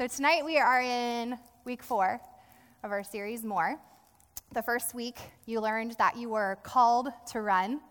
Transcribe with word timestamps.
So 0.00 0.06
tonight 0.06 0.46
we 0.46 0.56
are 0.56 0.80
in 0.80 1.38
week 1.66 1.82
four 1.82 2.18
of 2.82 2.90
our 2.90 3.04
series, 3.04 3.44
More. 3.44 3.78
The 4.54 4.62
first 4.62 4.94
week, 4.94 5.18
you 5.44 5.60
learned 5.60 5.92
that 5.98 6.16
you 6.16 6.30
were 6.30 6.56
called 6.62 7.08
to 7.32 7.42
run, 7.42 7.82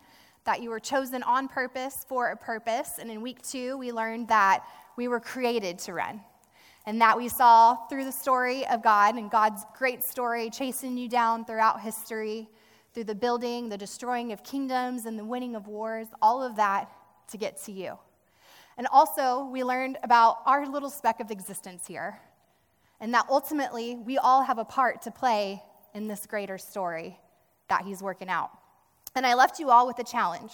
that 0.44 0.60
you 0.60 0.72
were 0.72 0.80
chosen 0.80 1.22
on 1.22 1.48
purpose 1.48 2.08
for 2.10 2.32
a 2.32 2.36
purpose. 2.36 2.94
And 3.00 3.12
in 3.12 3.22
week 3.22 3.44
two, 3.44 3.78
we 3.78 3.92
learned 3.92 4.28
that 4.30 4.64
we 4.98 5.08
were 5.08 5.20
created 5.20 5.78
to 5.82 5.94
run. 5.94 6.22
And 6.88 7.00
that 7.00 7.16
we 7.16 7.30
saw 7.30 7.76
through 7.90 8.06
the 8.06 8.12
story 8.12 8.66
of 8.66 8.82
God 8.82 9.14
and 9.14 9.30
God's 9.30 9.64
great 9.78 10.04
story 10.04 10.50
chasing 10.50 10.98
you 10.98 11.08
down 11.08 11.46
throughout 11.46 11.80
history, 11.80 12.50
through 12.96 13.04
the 13.04 13.14
building, 13.14 13.70
the 13.70 13.78
destroying 13.78 14.32
of 14.32 14.44
kingdoms, 14.44 15.06
and 15.06 15.20
the 15.20 15.26
winning 15.26 15.56
of 15.56 15.68
wars, 15.68 16.08
all 16.24 16.42
of 16.42 16.56
that 16.56 16.90
to 17.28 17.38
get 17.38 17.62
to 17.66 17.72
you. 17.72 18.00
And 18.80 18.88
also, 18.94 19.44
we 19.44 19.66
learned 19.66 19.98
about 20.04 20.38
our 20.46 20.66
little 20.66 20.90
speck 20.90 21.20
of 21.20 21.32
existence 21.32 21.86
here, 21.86 22.18
and 23.02 23.14
that 23.14 23.26
ultimately 23.30 23.98
we 23.98 24.18
all 24.18 24.42
have 24.42 24.58
a 24.58 24.64
part 24.64 25.02
to 25.02 25.12
play 25.12 25.62
in 25.94 26.08
this 26.08 26.26
greater 26.26 26.58
story 26.58 27.20
that 27.68 27.84
He's 27.84 28.02
working 28.02 28.30
out. 28.30 28.52
And 29.16 29.26
I 29.28 29.34
left 29.34 29.60
you 29.60 29.70
all 29.70 29.86
with 29.86 30.00
a 30.00 30.04
challenge 30.06 30.54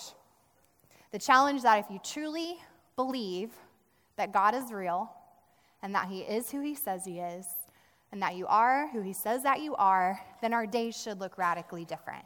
the 1.11 1.19
challenge 1.19 1.61
that 1.61 1.77
if 1.77 1.85
you 1.91 1.99
truly 2.03 2.57
believe 2.95 3.51
that 4.17 4.33
God 4.33 4.55
is 4.55 4.71
real 4.71 5.09
and 5.83 5.93
that 5.93 6.07
He 6.07 6.21
is 6.21 6.49
who 6.49 6.61
He 6.61 6.73
says 6.73 7.05
He 7.05 7.19
is, 7.19 7.45
and 8.11 8.19
that 8.23 8.35
you 8.35 8.47
are 8.47 8.87
who 8.87 9.01
He 9.01 9.13
says 9.13 9.43
that 9.43 9.61
you 9.61 9.75
are, 9.75 10.19
then 10.41 10.51
our 10.51 10.65
days 10.65 10.99
should 10.99 11.19
look 11.19 11.37
radically 11.37 11.85
different, 11.85 12.25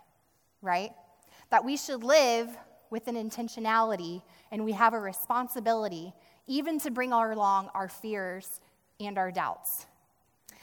right? 0.62 0.92
That 1.50 1.66
we 1.66 1.76
should 1.76 2.06
live 2.06 2.48
with 2.90 3.10
an 3.10 3.16
intentionality 3.16 4.22
and 4.52 4.66
we 4.66 4.74
have 4.74 4.94
a 4.94 5.00
responsibility 5.00 6.14
even 6.48 6.80
to 6.80 6.92
bring 6.92 7.14
along 7.14 7.70
our 7.74 7.88
fears 7.88 8.60
and 9.00 9.18
our 9.18 9.32
doubts. 9.32 9.86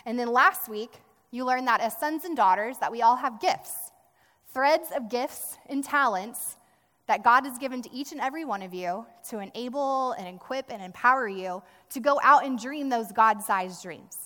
And 0.04 0.18
then 0.18 0.28
last 0.28 0.68
week, 0.68 0.90
you 1.30 1.44
learned 1.44 1.68
that 1.68 1.80
as 1.80 1.96
sons 1.96 2.24
and 2.24 2.36
daughters 2.36 2.78
that 2.78 2.92
we 2.92 3.02
all 3.02 3.16
have 3.16 3.40
gifts, 3.40 3.72
threads 4.52 4.88
of 4.94 5.10
gifts 5.10 5.56
and 5.68 5.84
talents 5.84 6.56
that 7.06 7.22
God 7.22 7.44
has 7.44 7.58
given 7.58 7.82
to 7.82 7.92
each 7.92 8.12
and 8.12 8.20
every 8.20 8.44
one 8.44 8.62
of 8.62 8.74
you 8.74 9.06
to 9.28 9.38
enable 9.38 10.12
and 10.12 10.26
equip 10.26 10.70
and 10.70 10.82
empower 10.82 11.28
you 11.28 11.62
to 11.90 12.00
go 12.00 12.18
out 12.22 12.44
and 12.44 12.58
dream 12.58 12.88
those 12.88 13.12
God-sized 13.12 13.82
dreams. 13.82 14.16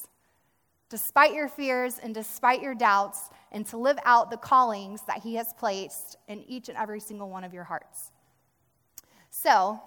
Despite 0.89 1.35
your 1.35 1.49
fears 1.49 1.99
and 2.03 2.15
despite 2.15 2.63
your 2.63 2.75
doubts, 2.75 3.31
and 3.53 3.67
to 3.67 3.77
live 3.77 3.99
out 4.05 4.31
the 4.31 4.37
callings 4.37 5.03
that 5.07 5.19
He 5.19 5.35
has 5.35 5.53
placed 5.55 6.17
in 6.29 6.43
each 6.45 6.69
and 6.69 6.79
every 6.79 7.01
single 7.01 7.29
one 7.29 7.45
of 7.45 7.53
your 7.53 7.65
hearts. 7.65 8.13
So, 9.43 9.81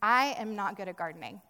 I 0.00 0.34
am 0.38 0.56
not 0.56 0.78
good 0.78 0.88
at 0.88 0.96
gardening. 0.96 1.42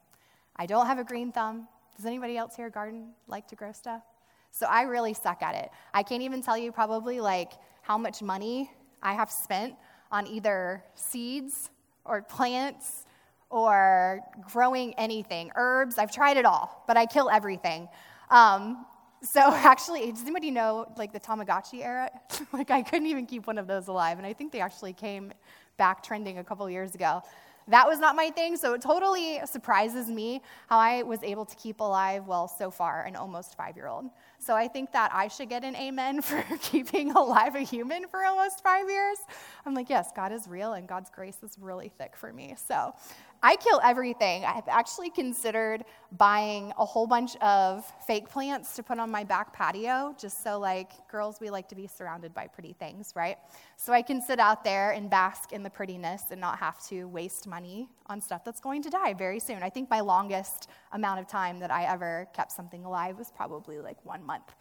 I 0.56 0.66
don't 0.66 0.86
have 0.86 0.98
a 0.98 1.04
green 1.04 1.30
thumb. 1.30 1.68
Does 1.94 2.04
anybody 2.04 2.36
else 2.36 2.56
here 2.56 2.68
garden, 2.68 3.10
like 3.28 3.46
to 3.46 3.54
grow 3.54 3.70
stuff? 3.70 4.02
So 4.50 4.66
I 4.66 4.82
really 4.82 5.14
suck 5.14 5.40
at 5.40 5.54
it. 5.54 5.70
I 5.94 6.02
can't 6.02 6.22
even 6.22 6.42
tell 6.42 6.58
you 6.58 6.72
probably 6.72 7.20
like 7.20 7.52
how 7.82 7.96
much 7.96 8.22
money 8.22 8.72
I 9.04 9.12
have 9.12 9.30
spent 9.30 9.76
on 10.10 10.26
either 10.26 10.82
seeds 10.96 11.70
or 12.04 12.22
plants 12.22 13.04
or 13.50 14.18
growing 14.52 14.92
anything, 14.94 15.52
herbs. 15.54 15.98
I've 15.98 16.10
tried 16.10 16.38
it 16.38 16.44
all, 16.44 16.82
but 16.88 16.96
I 16.96 17.06
kill 17.06 17.30
everything. 17.30 17.88
Um, 18.30 18.84
so 19.22 19.40
actually, 19.44 20.10
does 20.10 20.22
anybody 20.22 20.50
know 20.50 20.92
like 20.96 21.12
the 21.12 21.20
Tamagotchi 21.20 21.84
era? 21.84 22.10
like 22.52 22.72
I 22.72 22.82
couldn't 22.82 23.06
even 23.06 23.26
keep 23.26 23.46
one 23.46 23.58
of 23.58 23.68
those 23.68 23.86
alive, 23.86 24.18
and 24.18 24.26
I 24.26 24.32
think 24.32 24.50
they 24.50 24.60
actually 24.60 24.92
came 24.92 25.32
back 25.76 26.02
trending 26.02 26.38
a 26.38 26.44
couple 26.44 26.68
years 26.68 26.94
ago. 26.94 27.22
That 27.68 27.88
was 27.88 27.98
not 27.98 28.14
my 28.14 28.30
thing, 28.30 28.56
so 28.56 28.74
it 28.74 28.80
totally 28.80 29.40
surprises 29.44 30.06
me 30.06 30.40
how 30.68 30.78
I 30.78 31.02
was 31.02 31.20
able 31.24 31.44
to 31.44 31.56
keep 31.56 31.80
alive, 31.80 32.28
well, 32.28 32.46
so 32.46 32.70
far, 32.70 33.02
an 33.02 33.16
almost 33.16 33.56
five 33.56 33.74
year 33.74 33.88
old. 33.88 34.08
So 34.38 34.54
I 34.54 34.68
think 34.68 34.92
that 34.92 35.10
I 35.12 35.26
should 35.26 35.48
get 35.48 35.64
an 35.64 35.74
amen 35.74 36.20
for 36.22 36.44
keeping 36.60 37.10
alive 37.10 37.56
a 37.56 37.60
human 37.60 38.06
for 38.06 38.24
almost 38.24 38.62
five 38.62 38.88
years. 38.88 39.18
I'm 39.64 39.74
like, 39.74 39.90
yes, 39.90 40.10
God 40.14 40.30
is 40.30 40.46
real 40.46 40.74
and 40.74 40.86
God's 40.86 41.10
grace 41.10 41.38
is 41.42 41.58
really 41.58 41.88
thick 41.88 42.14
for 42.16 42.32
me. 42.32 42.54
So 42.56 42.94
I 43.42 43.56
kill 43.56 43.80
everything. 43.84 44.44
I've 44.44 44.68
actually 44.68 45.10
considered 45.10 45.84
buying 46.12 46.72
a 46.78 46.84
whole 46.84 47.06
bunch 47.06 47.36
of 47.36 47.84
fake 48.06 48.28
plants 48.28 48.74
to 48.76 48.82
put 48.82 48.98
on 48.98 49.10
my 49.10 49.24
back 49.24 49.52
patio, 49.52 50.14
just 50.18 50.42
so, 50.42 50.58
like, 50.58 50.90
girls, 51.08 51.40
we 51.40 51.50
like 51.50 51.68
to 51.68 51.74
be 51.74 51.86
surrounded 51.86 52.32
by 52.32 52.46
pretty 52.46 52.72
things, 52.72 53.12
right? 53.14 53.36
So 53.76 53.92
I 53.92 54.02
can 54.02 54.22
sit 54.22 54.38
out 54.38 54.64
there 54.64 54.92
and 54.92 55.10
bask 55.10 55.52
in 55.52 55.62
the 55.62 55.70
prettiness 55.70 56.24
and 56.30 56.40
not 56.40 56.58
have 56.58 56.84
to 56.88 57.06
waste 57.08 57.46
money 57.46 57.88
on 58.06 58.20
stuff 58.20 58.44
that's 58.44 58.60
going 58.60 58.82
to 58.82 58.90
die 58.90 59.14
very 59.14 59.40
soon. 59.40 59.62
I 59.62 59.70
think 59.70 59.90
my 59.90 60.00
longest 60.00 60.68
amount 60.92 61.20
of 61.20 61.26
time 61.26 61.58
that 61.60 61.70
I 61.70 61.84
ever 61.84 62.28
kept 62.32 62.52
something 62.52 62.84
alive 62.84 63.18
was 63.18 63.30
probably 63.30 63.78
like 63.80 63.98
one 64.04 64.24
month. 64.24 64.54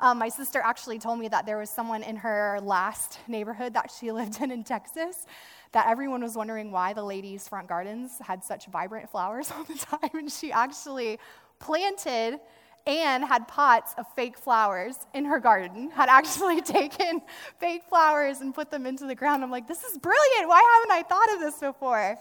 Um, 0.00 0.18
my 0.18 0.30
sister 0.30 0.60
actually 0.64 0.98
told 0.98 1.18
me 1.18 1.28
that 1.28 1.44
there 1.44 1.58
was 1.58 1.68
someone 1.68 2.02
in 2.02 2.16
her 2.16 2.58
last 2.62 3.18
neighborhood 3.28 3.74
that 3.74 3.90
she 3.90 4.12
lived 4.12 4.40
in 4.40 4.50
in 4.50 4.64
Texas 4.64 5.26
that 5.72 5.86
everyone 5.86 6.22
was 6.22 6.36
wondering 6.36 6.72
why 6.72 6.92
the 6.92 7.02
ladies' 7.02 7.46
front 7.46 7.68
gardens 7.68 8.18
had 8.20 8.42
such 8.42 8.66
vibrant 8.66 9.10
flowers 9.10 9.50
all 9.56 9.64
the 9.64 9.74
time. 9.74 10.10
And 10.14 10.30
she 10.30 10.52
actually 10.52 11.18
planted 11.58 12.40
and 12.86 13.24
had 13.24 13.46
pots 13.46 13.94
of 13.98 14.06
fake 14.14 14.38
flowers 14.38 14.96
in 15.14 15.24
her 15.26 15.38
garden, 15.38 15.90
had 15.90 16.08
actually 16.08 16.60
taken 16.62 17.20
fake 17.58 17.82
flowers 17.88 18.40
and 18.40 18.54
put 18.54 18.70
them 18.70 18.86
into 18.86 19.06
the 19.06 19.14
ground. 19.14 19.42
I'm 19.42 19.50
like, 19.50 19.68
this 19.68 19.84
is 19.84 19.98
brilliant. 19.98 20.48
Why 20.48 20.62
haven't 20.74 20.92
I 20.92 21.08
thought 21.08 21.34
of 21.34 21.40
this 21.40 21.60
before? 21.60 22.18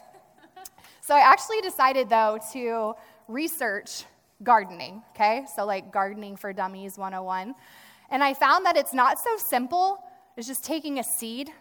so 1.02 1.16
I 1.16 1.20
actually 1.20 1.62
decided, 1.62 2.10
though, 2.10 2.40
to 2.54 2.94
research 3.28 4.04
gardening, 4.44 5.02
okay? 5.16 5.46
So, 5.56 5.66
like 5.66 5.92
Gardening 5.92 6.36
for 6.36 6.54
Dummies 6.54 6.98
101. 6.98 7.56
And 8.12 8.24
I 8.24 8.34
found 8.34 8.66
that 8.66 8.76
it's 8.76 8.94
not 8.94 9.20
so 9.20 9.38
simple 9.38 10.04
as 10.38 10.48
just 10.48 10.64
taking 10.64 11.00
a 11.00 11.04
seed 11.04 11.52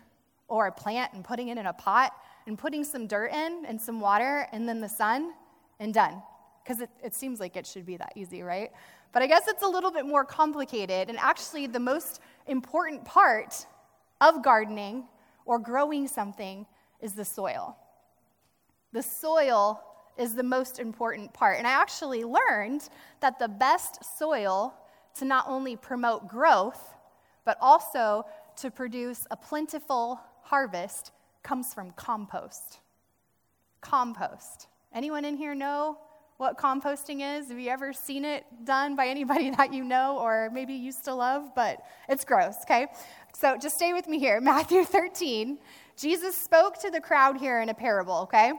or 0.49 0.67
a 0.67 0.73
plant 0.73 1.13
and 1.13 1.23
putting 1.25 1.49
it 1.49 1.59
in 1.59 1.67
a 1.67 1.73
pot 1.73 2.13
and 2.47 2.59
putting 2.59 2.83
some 2.83 3.07
dirt 3.07 3.31
in 3.33 3.65
and 3.67 3.81
some 3.81 4.01
water 4.01 4.47
and 4.53 4.69
then 4.69 4.81
the 4.81 4.89
sun 4.89 5.33
and 5.79 5.95
done. 5.95 6.23
Because 6.65 6.81
it, 6.81 6.91
it 7.03 7.15
seems 7.15 7.41
like 7.41 7.57
it 7.57 7.67
should 7.67 7.87
be 7.87 7.97
that 7.97 8.13
easy, 8.17 8.43
right? 8.43 8.71
But 9.13 9.23
I 9.23 9.27
guess 9.27 9.49
it's 9.49 9.63
a 9.63 9.69
little 9.69 9.91
bit 9.91 10.07
more 10.07 10.25
complicated. 10.25 11.09
And 11.09 11.19
actually, 11.19 11.67
the 11.67 11.81
most 11.81 12.21
important 12.47 13.05
part 13.05 13.67
of 14.21 14.43
gardening 14.43 15.05
or 15.45 15.59
growing 15.59 16.09
something 16.09 16.67
is 17.01 17.13
the 17.13 17.25
soil. 17.25 17.77
The 18.93 19.03
soil 19.03 19.83
is 20.19 20.35
the 20.35 20.43
most 20.43 20.79
important 20.79 21.33
part. 21.33 21.59
And 21.59 21.67
I 21.67 21.71
actually 21.71 22.25
learned 22.25 22.89
that 23.21 23.39
the 23.39 23.49
best 23.49 24.19
soil 24.19 24.75
to 25.17 25.25
not 25.25 25.45
only 25.49 25.77
promote 25.77 26.29
growth, 26.29 26.95
but 27.45 27.57
also 27.61 28.27
to 28.57 28.71
produce 28.71 29.27
a 29.31 29.37
plentiful 29.37 30.21
harvest 30.49 31.13
comes 31.43 31.75
from 31.75 31.91
compost. 31.91 32.79
Compost. 33.83 34.67
Anyone 34.95 35.27
in 35.27 35.37
here 35.37 35.55
know 35.55 35.99
what 36.39 36.57
composting 36.57 37.21
is? 37.21 37.49
Have 37.49 37.59
you 37.59 37.69
ever 37.69 37.93
seen 37.93 38.25
it 38.25 38.45
done 38.65 38.97
by 38.97 39.07
anybody 39.17 39.51
that 39.51 39.75
you 39.75 39.85
know 39.85 40.19
or 40.19 40.49
maybe 40.53 40.73
used 40.73 41.05
to 41.05 41.15
love? 41.15 41.55
But 41.55 41.81
it's 42.09 42.25
gross, 42.25 42.57
okay? 42.63 42.87
So 43.35 43.59
just 43.59 43.77
stay 43.77 43.93
with 43.93 44.09
me 44.09 44.19
here. 44.19 44.41
Matthew 44.43 44.85
13. 44.85 45.59
Jesus 45.99 46.35
spoke 46.35 46.79
to 46.81 46.91
the 46.91 47.01
crowd 47.01 47.37
here 47.37 47.61
in 47.61 47.69
a 47.69 47.75
parable, 47.75 48.21
okay? 48.23 48.53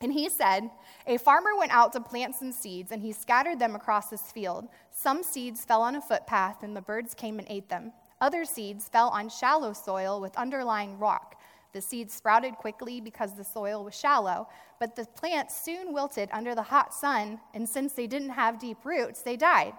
And 0.00 0.12
he 0.12 0.28
said, 0.28 0.70
A 1.08 1.16
farmer 1.18 1.56
went 1.58 1.72
out 1.72 1.92
to 1.94 2.00
plant 2.00 2.36
some 2.36 2.52
seeds, 2.52 2.92
and 2.92 3.02
he 3.02 3.10
scattered 3.10 3.58
them 3.58 3.74
across 3.74 4.10
his 4.10 4.22
field. 4.22 4.68
Some 4.92 5.24
seeds 5.24 5.64
fell 5.64 5.82
on 5.82 5.96
a 5.96 6.00
footpath, 6.00 6.62
and 6.62 6.76
the 6.76 6.82
birds 6.82 7.14
came 7.14 7.40
and 7.40 7.48
ate 7.50 7.68
them. 7.68 7.92
Other 8.20 8.44
seeds 8.44 8.88
fell 8.88 9.08
on 9.08 9.28
shallow 9.28 9.72
soil 9.72 10.20
with 10.20 10.36
underlying 10.36 10.98
rock. 10.98 11.40
The 11.72 11.80
seeds 11.80 12.14
sprouted 12.14 12.54
quickly 12.54 13.00
because 13.00 13.34
the 13.34 13.44
soil 13.44 13.84
was 13.84 13.94
shallow, 13.94 14.48
but 14.80 14.96
the 14.96 15.04
plants 15.04 15.60
soon 15.60 15.92
wilted 15.92 16.28
under 16.32 16.54
the 16.54 16.62
hot 16.62 16.94
sun, 16.94 17.40
and 17.54 17.68
since 17.68 17.92
they 17.92 18.06
didn't 18.06 18.30
have 18.30 18.58
deep 18.58 18.84
roots, 18.84 19.22
they 19.22 19.36
died. 19.36 19.74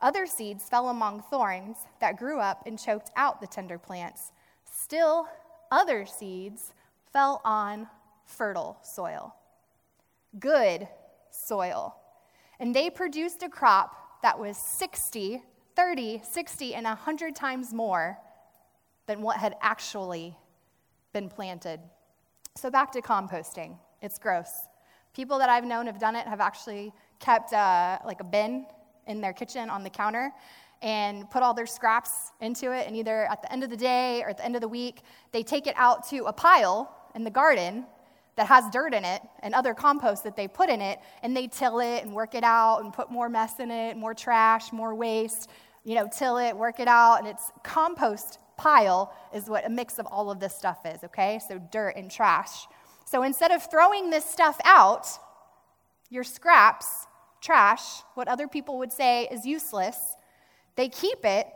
Other 0.00 0.26
seeds 0.26 0.68
fell 0.68 0.88
among 0.88 1.22
thorns 1.22 1.76
that 2.00 2.18
grew 2.18 2.40
up 2.40 2.66
and 2.66 2.78
choked 2.78 3.10
out 3.16 3.40
the 3.40 3.46
tender 3.46 3.78
plants. 3.78 4.32
Still, 4.64 5.28
other 5.70 6.04
seeds 6.06 6.74
fell 7.12 7.40
on 7.44 7.88
fertile 8.24 8.78
soil, 8.82 9.34
good 10.38 10.88
soil, 11.30 11.96
and 12.58 12.74
they 12.74 12.90
produced 12.90 13.42
a 13.42 13.48
crop 13.48 14.20
that 14.22 14.38
was 14.38 14.56
60 14.56 15.42
30, 15.76 16.22
60, 16.24 16.74
and 16.74 16.84
100 16.84 17.34
times 17.34 17.72
more 17.72 18.18
than 19.06 19.22
what 19.22 19.36
had 19.36 19.56
actually 19.60 20.36
been 21.12 21.28
planted. 21.28 21.80
So, 22.56 22.70
back 22.70 22.92
to 22.92 23.00
composting. 23.00 23.76
It's 24.00 24.18
gross. 24.18 24.50
People 25.14 25.38
that 25.38 25.48
I've 25.48 25.64
known 25.64 25.86
have 25.86 25.98
done 25.98 26.16
it 26.16 26.26
have 26.26 26.40
actually 26.40 26.92
kept 27.18 27.52
uh, 27.52 27.98
like 28.04 28.20
a 28.20 28.24
bin 28.24 28.66
in 29.06 29.20
their 29.20 29.32
kitchen 29.32 29.70
on 29.70 29.82
the 29.82 29.90
counter 29.90 30.32
and 30.82 31.30
put 31.30 31.42
all 31.42 31.54
their 31.54 31.66
scraps 31.66 32.32
into 32.40 32.72
it. 32.72 32.86
And 32.86 32.96
either 32.96 33.26
at 33.26 33.40
the 33.42 33.52
end 33.52 33.62
of 33.62 33.70
the 33.70 33.76
day 33.76 34.22
or 34.22 34.30
at 34.30 34.38
the 34.38 34.44
end 34.44 34.54
of 34.54 34.60
the 34.60 34.68
week, 34.68 35.02
they 35.30 35.42
take 35.42 35.66
it 35.66 35.74
out 35.76 36.08
to 36.08 36.24
a 36.24 36.32
pile 36.32 36.94
in 37.14 37.24
the 37.24 37.30
garden 37.30 37.84
that 38.36 38.46
has 38.46 38.64
dirt 38.70 38.94
in 38.94 39.04
it 39.04 39.22
and 39.42 39.54
other 39.54 39.74
compost 39.74 40.24
that 40.24 40.36
they 40.36 40.48
put 40.48 40.70
in 40.70 40.80
it, 40.80 40.98
and 41.22 41.36
they 41.36 41.46
till 41.46 41.80
it 41.80 42.04
and 42.04 42.14
work 42.14 42.34
it 42.34 42.44
out 42.44 42.78
and 42.78 42.92
put 42.92 43.10
more 43.10 43.28
mess 43.28 43.60
in 43.60 43.70
it, 43.70 43.96
more 43.96 44.14
trash, 44.14 44.72
more 44.72 44.94
waste, 44.94 45.50
you 45.84 45.94
know, 45.94 46.08
till 46.16 46.38
it, 46.38 46.56
work 46.56 46.80
it 46.80 46.88
out, 46.88 47.18
and 47.18 47.26
it's 47.26 47.50
compost 47.62 48.38
pile 48.56 49.12
is 49.34 49.48
what 49.48 49.66
a 49.66 49.68
mix 49.68 49.98
of 49.98 50.06
all 50.06 50.30
of 50.30 50.38
this 50.38 50.54
stuff 50.54 50.78
is, 50.86 51.02
okay? 51.04 51.40
So 51.46 51.58
dirt 51.70 51.96
and 51.96 52.10
trash. 52.10 52.66
So 53.04 53.24
instead 53.24 53.50
of 53.50 53.68
throwing 53.70 54.10
this 54.10 54.24
stuff 54.24 54.58
out, 54.64 55.08
your 56.08 56.24
scraps, 56.24 57.06
trash, 57.40 57.82
what 58.14 58.28
other 58.28 58.46
people 58.46 58.78
would 58.78 58.92
say 58.92 59.26
is 59.32 59.44
useless, 59.44 59.98
they 60.76 60.88
keep 60.88 61.24
it 61.24 61.46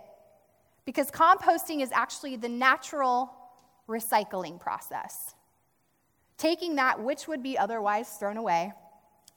because 0.84 1.10
composting 1.10 1.80
is 1.80 1.92
actually 1.92 2.36
the 2.36 2.48
natural 2.48 3.30
recycling 3.88 4.60
process. 4.60 5.35
Taking 6.38 6.76
that 6.76 7.02
which 7.02 7.28
would 7.28 7.42
be 7.42 7.56
otherwise 7.56 8.08
thrown 8.10 8.36
away 8.36 8.72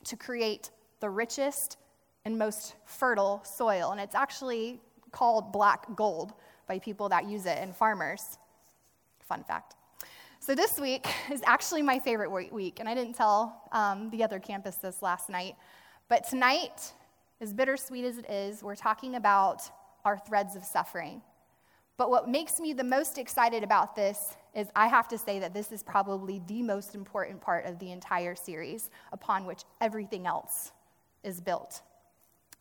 to 0.06 0.16
create 0.16 0.72
the 1.00 1.10
richest 1.10 1.78
and 2.26 2.38
most 2.38 2.76
fertile 2.86 3.42
soil. 3.44 3.92
And 3.92 4.02
it's 4.02 4.16
actually 4.16 4.82
called 5.12 5.52
black 5.52 5.96
gold 5.96 6.34
by 6.68 6.80
people 6.80 7.10
that 7.10 7.28
use 7.28 7.46
it 7.46 7.58
and 7.60 7.76
farmers. 7.76 8.38
Fun 9.22 9.44
fact. 9.44 9.76
So, 10.42 10.56
this 10.56 10.80
week 10.80 11.06
is 11.32 11.42
actually 11.46 11.82
my 11.82 12.00
favorite 12.00 12.52
week, 12.52 12.80
and 12.80 12.88
I 12.88 12.96
didn't 12.96 13.16
tell 13.16 13.64
um, 13.72 14.10
the 14.10 14.24
other 14.24 14.40
campus 14.40 14.76
this 14.76 15.02
last 15.02 15.30
night. 15.30 15.56
But 16.08 16.28
tonight, 16.28 16.94
as 17.42 17.54
bittersweet 17.54 18.06
as 18.06 18.18
it 18.18 18.30
is, 18.30 18.64
we're 18.64 18.76
talking 18.76 19.16
about 19.16 19.62
our 20.06 20.18
threads 20.18 20.56
of 20.56 20.64
suffering. 20.64 21.22
But 22.00 22.10
what 22.10 22.30
makes 22.30 22.62
me 22.62 22.72
the 22.72 22.86
most 22.86 23.18
excited 23.18 23.62
about 23.62 23.94
this 23.94 24.38
is 24.56 24.70
I 24.74 24.88
have 24.88 25.10
to 25.10 25.18
say 25.18 25.40
that 25.40 25.54
this 25.54 25.70
is 25.70 25.84
probably 25.84 26.42
the 26.48 26.64
most 26.64 26.96
important 26.96 27.42
part 27.42 27.66
of 27.66 27.78
the 27.78 27.92
entire 27.92 28.36
series 28.36 28.90
upon 29.12 29.46
which 29.46 29.66
everything 29.82 30.26
else 30.26 30.72
is 31.26 31.42
built. 31.42 31.82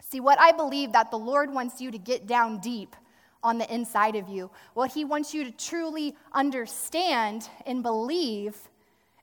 See, 0.01 0.19
what 0.19 0.41
I 0.41 0.51
believe 0.51 0.91
that 0.91 1.13
the 1.13 1.21
Lord 1.21 1.55
wants 1.55 1.81
you 1.81 1.93
to 1.93 1.99
get 1.99 2.27
down 2.27 2.59
deep 2.59 2.97
on 3.41 3.59
the 3.59 3.73
inside 3.73 4.17
of 4.17 4.29
you, 4.29 4.51
what 4.75 4.91
He 4.91 5.05
wants 5.05 5.33
you 5.33 5.45
to 5.45 5.53
truly 5.53 6.17
understand 6.33 7.49
and 7.65 7.81
believe 7.81 8.57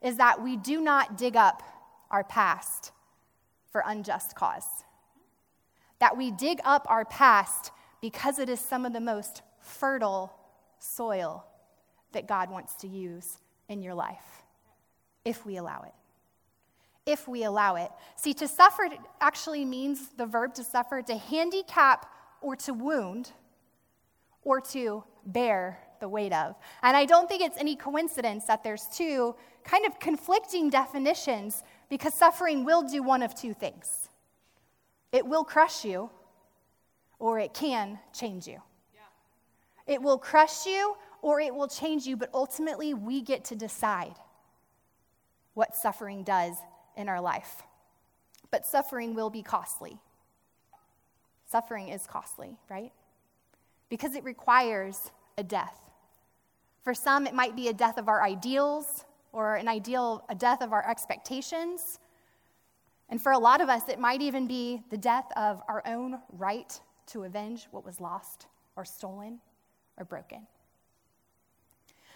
is 0.00 0.16
that 0.16 0.42
we 0.42 0.56
do 0.56 0.80
not 0.80 1.18
dig 1.18 1.36
up 1.36 1.62
our 2.10 2.24
past 2.24 2.90
for 3.70 3.82
unjust 3.84 4.34
cause. 4.34 4.64
That 5.98 6.16
we 6.16 6.30
dig 6.30 6.58
up 6.64 6.86
our 6.88 7.04
past 7.04 7.70
because 8.00 8.38
it 8.38 8.48
is 8.48 8.60
some 8.60 8.86
of 8.86 8.94
the 8.94 9.00
most 9.00 9.42
fertile 9.66 10.32
soil 10.78 11.44
that 12.12 12.26
God 12.26 12.50
wants 12.50 12.76
to 12.76 12.88
use 12.88 13.38
in 13.68 13.82
your 13.82 13.94
life, 13.94 14.42
if 15.24 15.44
we 15.44 15.56
allow 15.56 15.82
it. 15.82 15.92
If 17.04 17.28
we 17.28 17.44
allow 17.44 17.76
it. 17.76 17.90
See, 18.16 18.34
to 18.34 18.48
suffer 18.48 18.88
actually 19.20 19.64
means 19.64 20.08
the 20.16 20.26
verb 20.26 20.54
to 20.54 20.64
suffer, 20.64 21.02
to 21.02 21.16
handicap 21.16 22.10
or 22.40 22.56
to 22.56 22.72
wound 22.72 23.30
or 24.42 24.60
to 24.60 25.04
bear 25.24 25.78
the 26.00 26.08
weight 26.08 26.32
of. 26.32 26.56
And 26.82 26.96
I 26.96 27.04
don't 27.04 27.28
think 27.28 27.42
it's 27.42 27.58
any 27.58 27.76
coincidence 27.76 28.44
that 28.46 28.62
there's 28.62 28.86
two 28.92 29.34
kind 29.64 29.86
of 29.86 29.98
conflicting 29.98 30.70
definitions 30.70 31.62
because 31.88 32.14
suffering 32.14 32.64
will 32.64 32.82
do 32.82 33.02
one 33.02 33.22
of 33.22 33.34
two 33.34 33.54
things 33.54 34.08
it 35.12 35.24
will 35.24 35.44
crush 35.44 35.84
you, 35.84 36.10
or 37.18 37.38
it 37.38 37.54
can 37.54 37.98
change 38.12 38.46
you. 38.46 38.60
It 39.86 40.02
will 40.02 40.18
crush 40.18 40.66
you, 40.66 40.96
or 41.22 41.40
it 41.40 41.54
will 41.54 41.68
change 41.68 42.06
you, 42.06 42.16
but 42.16 42.30
ultimately 42.34 42.94
we 42.94 43.20
get 43.20 43.44
to 43.46 43.56
decide 43.56 44.14
what 45.54 45.74
suffering 45.74 46.22
does 46.22 46.56
in 46.96 47.08
our 47.08 47.20
life. 47.20 47.62
But 48.50 48.66
suffering 48.66 49.14
will 49.14 49.30
be 49.30 49.42
costly. 49.42 49.98
Suffering 51.46 51.88
is 51.88 52.06
costly, 52.06 52.56
right? 52.68 52.92
because 53.88 54.14
it 54.14 54.24
requires 54.24 55.10
a 55.38 55.42
death. 55.42 55.78
For 56.82 56.94
some, 56.94 57.26
it 57.26 57.34
might 57.34 57.56
be 57.56 57.68
a 57.68 57.72
death 57.72 57.98
of 57.98 58.08
our 58.08 58.22
ideals 58.22 59.04
or 59.32 59.56
an 59.56 59.68
ideal, 59.68 60.24
a 60.28 60.34
death 60.34 60.62
of 60.62 60.72
our 60.72 60.88
expectations. 60.88 61.98
And 63.08 63.20
for 63.20 63.32
a 63.32 63.38
lot 63.38 63.60
of 63.60 63.68
us, 63.68 63.88
it 63.88 63.98
might 63.98 64.22
even 64.22 64.46
be 64.46 64.82
the 64.90 64.96
death 64.96 65.26
of 65.36 65.62
our 65.68 65.82
own 65.86 66.20
right 66.32 66.80
to 67.08 67.24
avenge 67.24 67.68
what 67.70 67.84
was 67.84 68.00
lost 68.00 68.46
or 68.76 68.84
stolen 68.84 69.38
or 69.98 70.04
broken. 70.04 70.46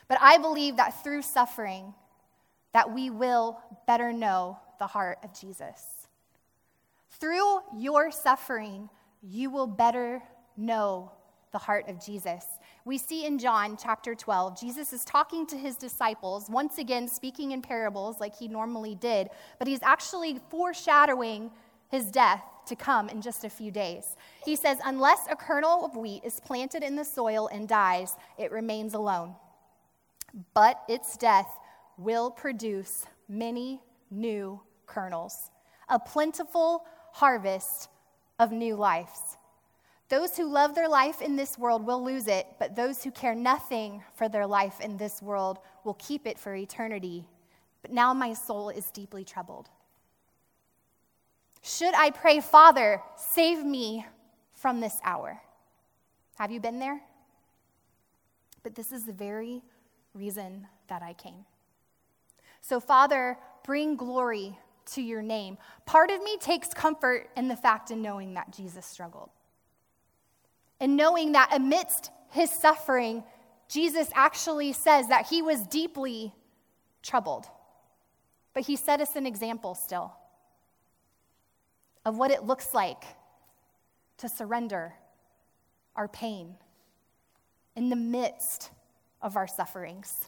But 0.08 0.18
I 0.20 0.38
believe 0.38 0.76
that 0.76 1.02
through 1.04 1.22
suffering, 1.22 1.94
that 2.72 2.92
we 2.92 3.10
will 3.10 3.60
better 3.86 4.12
know 4.12 4.58
the 4.78 4.86
heart 4.86 5.18
of 5.22 5.38
Jesus. 5.38 5.84
Through 7.20 7.60
your 7.76 8.10
suffering, 8.10 8.88
you 9.22 9.50
will 9.50 9.66
better 9.66 10.22
know 10.56 11.12
the 11.52 11.58
heart 11.58 11.88
of 11.88 12.04
Jesus. 12.04 12.44
We 12.84 12.96
see 12.96 13.26
in 13.26 13.38
John 13.38 13.76
chapter 13.80 14.14
12, 14.14 14.58
Jesus 14.58 14.92
is 14.92 15.04
talking 15.04 15.46
to 15.48 15.56
his 15.56 15.76
disciples, 15.76 16.48
once 16.48 16.78
again 16.78 17.08
speaking 17.08 17.52
in 17.52 17.60
parables 17.60 18.20
like 18.20 18.36
he 18.36 18.48
normally 18.48 18.94
did, 18.94 19.28
but 19.58 19.68
he's 19.68 19.82
actually 19.82 20.40
foreshadowing 20.48 21.50
his 21.90 22.10
death 22.10 22.42
to 22.66 22.76
come 22.76 23.08
in 23.08 23.20
just 23.20 23.44
a 23.44 23.50
few 23.50 23.70
days. 23.70 24.16
He 24.44 24.56
says, 24.56 24.78
Unless 24.84 25.26
a 25.30 25.36
kernel 25.36 25.84
of 25.84 25.96
wheat 25.96 26.22
is 26.24 26.40
planted 26.40 26.82
in 26.82 26.96
the 26.96 27.04
soil 27.04 27.48
and 27.52 27.68
dies, 27.68 28.16
it 28.38 28.52
remains 28.52 28.94
alone. 28.94 29.34
But 30.54 30.80
its 30.88 31.16
death 31.16 31.50
will 31.98 32.30
produce 32.30 33.06
many 33.28 33.80
new 34.10 34.60
kernels, 34.86 35.50
a 35.88 35.98
plentiful 35.98 36.86
harvest 37.12 37.88
of 38.38 38.52
new 38.52 38.76
lives. 38.76 39.36
Those 40.08 40.36
who 40.36 40.50
love 40.50 40.74
their 40.74 40.88
life 40.88 41.22
in 41.22 41.36
this 41.36 41.56
world 41.56 41.86
will 41.86 42.02
lose 42.02 42.26
it, 42.26 42.46
but 42.58 42.74
those 42.74 43.04
who 43.04 43.10
care 43.12 43.34
nothing 43.34 44.02
for 44.14 44.28
their 44.28 44.46
life 44.46 44.80
in 44.80 44.96
this 44.96 45.22
world 45.22 45.58
will 45.84 45.94
keep 45.94 46.26
it 46.26 46.38
for 46.38 46.54
eternity. 46.54 47.26
But 47.82 47.92
now 47.92 48.12
my 48.12 48.32
soul 48.32 48.70
is 48.70 48.90
deeply 48.90 49.24
troubled. 49.24 49.68
Should 51.62 51.94
I 51.94 52.10
pray, 52.10 52.40
Father, 52.40 53.02
save 53.16 53.64
me 53.64 54.06
from 54.52 54.80
this 54.80 54.98
hour? 55.04 55.40
Have 56.36 56.50
you 56.50 56.60
been 56.60 56.78
there? 56.78 57.00
But 58.62 58.74
this 58.74 58.92
is 58.92 59.04
the 59.04 59.12
very 59.12 59.62
reason 60.14 60.66
that 60.88 61.02
I 61.02 61.12
came. 61.12 61.44
So, 62.60 62.80
Father, 62.80 63.38
bring 63.64 63.96
glory 63.96 64.58
to 64.86 65.02
your 65.02 65.22
name. 65.22 65.58
Part 65.86 66.10
of 66.10 66.22
me 66.22 66.36
takes 66.38 66.68
comfort 66.68 67.30
in 67.36 67.48
the 67.48 67.56
fact 67.56 67.90
in 67.90 68.02
knowing 68.02 68.34
that 68.34 68.52
Jesus 68.52 68.86
struggled 68.86 69.30
and 70.80 70.96
knowing 70.96 71.32
that 71.32 71.50
amidst 71.54 72.10
his 72.30 72.50
suffering, 72.50 73.22
Jesus 73.68 74.08
actually 74.14 74.72
says 74.72 75.08
that 75.08 75.26
he 75.26 75.42
was 75.42 75.66
deeply 75.66 76.34
troubled. 77.02 77.46
But 78.54 78.66
he 78.66 78.76
set 78.76 79.00
us 79.00 79.14
an 79.14 79.26
example 79.26 79.74
still 79.74 80.12
of 82.04 82.16
what 82.16 82.30
it 82.30 82.44
looks 82.44 82.72
like 82.74 83.04
to 84.18 84.28
surrender 84.28 84.94
our 85.96 86.08
pain 86.08 86.54
in 87.76 87.88
the 87.88 87.96
midst 87.96 88.70
of 89.22 89.36
our 89.36 89.46
sufferings, 89.46 90.26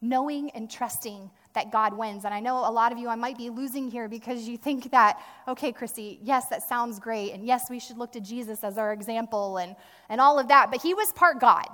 knowing 0.00 0.50
and 0.50 0.70
trusting 0.70 1.30
that 1.54 1.72
God 1.72 1.96
wins. 1.96 2.24
And 2.24 2.34
I 2.34 2.40
know 2.40 2.58
a 2.58 2.70
lot 2.70 2.92
of 2.92 2.98
you, 2.98 3.08
I 3.08 3.14
might 3.14 3.38
be 3.38 3.50
losing 3.50 3.90
here 3.90 4.08
because 4.08 4.46
you 4.46 4.56
think 4.58 4.90
that, 4.90 5.20
okay, 5.48 5.72
Chrissy, 5.72 6.18
yes, 6.22 6.48
that 6.48 6.62
sounds 6.62 6.98
great. 6.98 7.32
And 7.32 7.46
yes, 7.46 7.70
we 7.70 7.78
should 7.78 7.96
look 7.96 8.12
to 8.12 8.20
Jesus 8.20 8.62
as 8.62 8.76
our 8.76 8.92
example 8.92 9.56
and, 9.56 9.74
and 10.08 10.20
all 10.20 10.38
of 10.38 10.48
that. 10.48 10.70
But 10.70 10.82
he 10.82 10.94
was 10.94 11.12
part 11.12 11.40
God. 11.40 11.66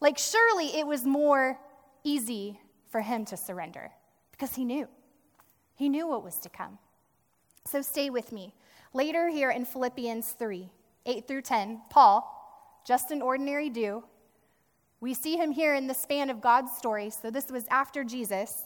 Like, 0.00 0.16
surely 0.16 0.78
it 0.78 0.86
was 0.86 1.04
more 1.04 1.58
easy 2.04 2.58
for 2.88 3.00
him 3.00 3.24
to 3.26 3.36
surrender 3.36 3.90
because 4.32 4.54
he 4.54 4.64
knew. 4.64 4.88
He 5.74 5.88
knew 5.88 6.06
what 6.06 6.24
was 6.24 6.36
to 6.40 6.48
come. 6.48 6.78
So 7.66 7.82
stay 7.82 8.10
with 8.10 8.32
me. 8.32 8.54
Later, 8.92 9.28
here 9.28 9.50
in 9.50 9.64
Philippians 9.64 10.30
3 10.32 10.68
8 11.06 11.28
through 11.28 11.42
10, 11.42 11.82
Paul, 11.90 12.82
just 12.86 13.10
an 13.10 13.22
ordinary 13.22 13.70
Jew, 13.70 14.04
we 15.00 15.14
see 15.14 15.36
him 15.36 15.50
here 15.50 15.74
in 15.74 15.86
the 15.86 15.94
span 15.94 16.28
of 16.28 16.40
God's 16.40 16.72
story, 16.72 17.10
so 17.10 17.30
this 17.30 17.50
was 17.50 17.64
after 17.70 18.04
Jesus. 18.04 18.64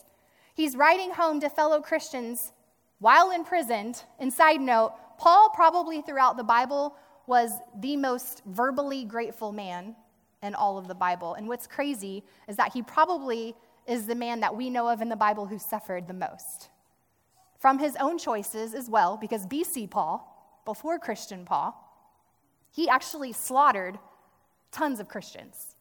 He's 0.55 0.77
writing 0.77 1.13
home 1.13 1.41
to 1.41 1.49
fellow 1.49 1.81
Christians 1.81 2.53
while 2.99 3.31
imprisoned. 3.31 4.03
And 4.19 4.33
side 4.33 4.61
note, 4.61 4.95
Paul 5.19 5.51
probably 5.51 6.03
throughout 6.03 6.37
the 6.37 6.45
Bible 6.45 6.97
was 7.27 7.53
the 7.79 7.97
most 7.97 8.43
verbally 8.47 9.05
grateful 9.05 9.53
man 9.53 9.95
in 10.43 10.55
all 10.55 10.77
of 10.77 10.89
the 10.89 10.95
Bible. 10.95 11.35
And 11.35 11.49
what's 11.49 11.67
crazy 11.67 12.25
is 12.49 12.57
that 12.57 12.73
he 12.73 12.83
probably 12.83 13.55
is 13.87 14.07
the 14.07 14.15
man 14.15 14.41
that 14.41 14.57
we 14.57 14.71
know 14.71 14.89
of 14.89 15.01
in 15.01 15.09
the 15.09 15.17
Bible 15.17 15.47
who 15.47 15.59
suffered 15.59 16.07
the 16.07 16.15
most. 16.15 16.69
From 17.65 17.79
his 17.79 17.97
own 17.99 18.19
choices 18.19 18.75
as 18.75 18.91
well, 18.91 19.17
because 19.17 19.47
BC 19.47 19.89
Paul, 19.89 20.61
before 20.67 20.99
Christian 20.99 21.47
Paul, 21.47 21.75
he 22.71 22.91
actually 22.91 23.33
slaughtered 23.33 23.99
tons 24.71 25.01
of 25.01 25.09
Christians. 25.09 25.75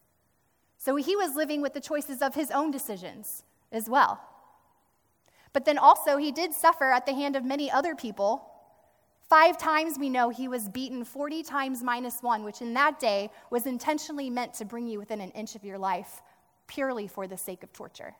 So 0.78 0.96
he 0.96 1.14
was 1.14 1.36
living 1.36 1.60
with 1.60 1.74
the 1.74 1.82
choices 1.82 2.22
of 2.22 2.34
his 2.34 2.50
own 2.50 2.70
decisions 2.70 3.42
as 3.70 3.86
well. 3.86 4.18
But 5.52 5.66
then 5.66 5.76
also, 5.76 6.16
he 6.16 6.32
did 6.32 6.54
suffer 6.54 6.90
at 6.90 7.04
the 7.04 7.12
hand 7.12 7.36
of 7.36 7.44
many 7.44 7.70
other 7.70 7.94
people. 7.94 8.50
Five 9.28 9.58
times 9.58 9.98
we 9.98 10.08
know 10.08 10.30
he 10.30 10.48
was 10.48 10.70
beaten 10.70 11.04
40 11.04 11.42
times 11.42 11.82
minus 11.82 12.22
one, 12.22 12.44
which 12.44 12.62
in 12.62 12.72
that 12.72 12.98
day 12.98 13.30
was 13.50 13.66
intentionally 13.66 14.30
meant 14.30 14.54
to 14.54 14.64
bring 14.64 14.86
you 14.86 14.98
within 14.98 15.20
an 15.20 15.32
inch 15.32 15.54
of 15.54 15.64
your 15.64 15.76
life, 15.76 16.22
purely 16.66 17.06
for 17.06 17.26
the 17.26 17.36
sake 17.36 17.62
of 17.62 17.74
torture. 17.74 18.14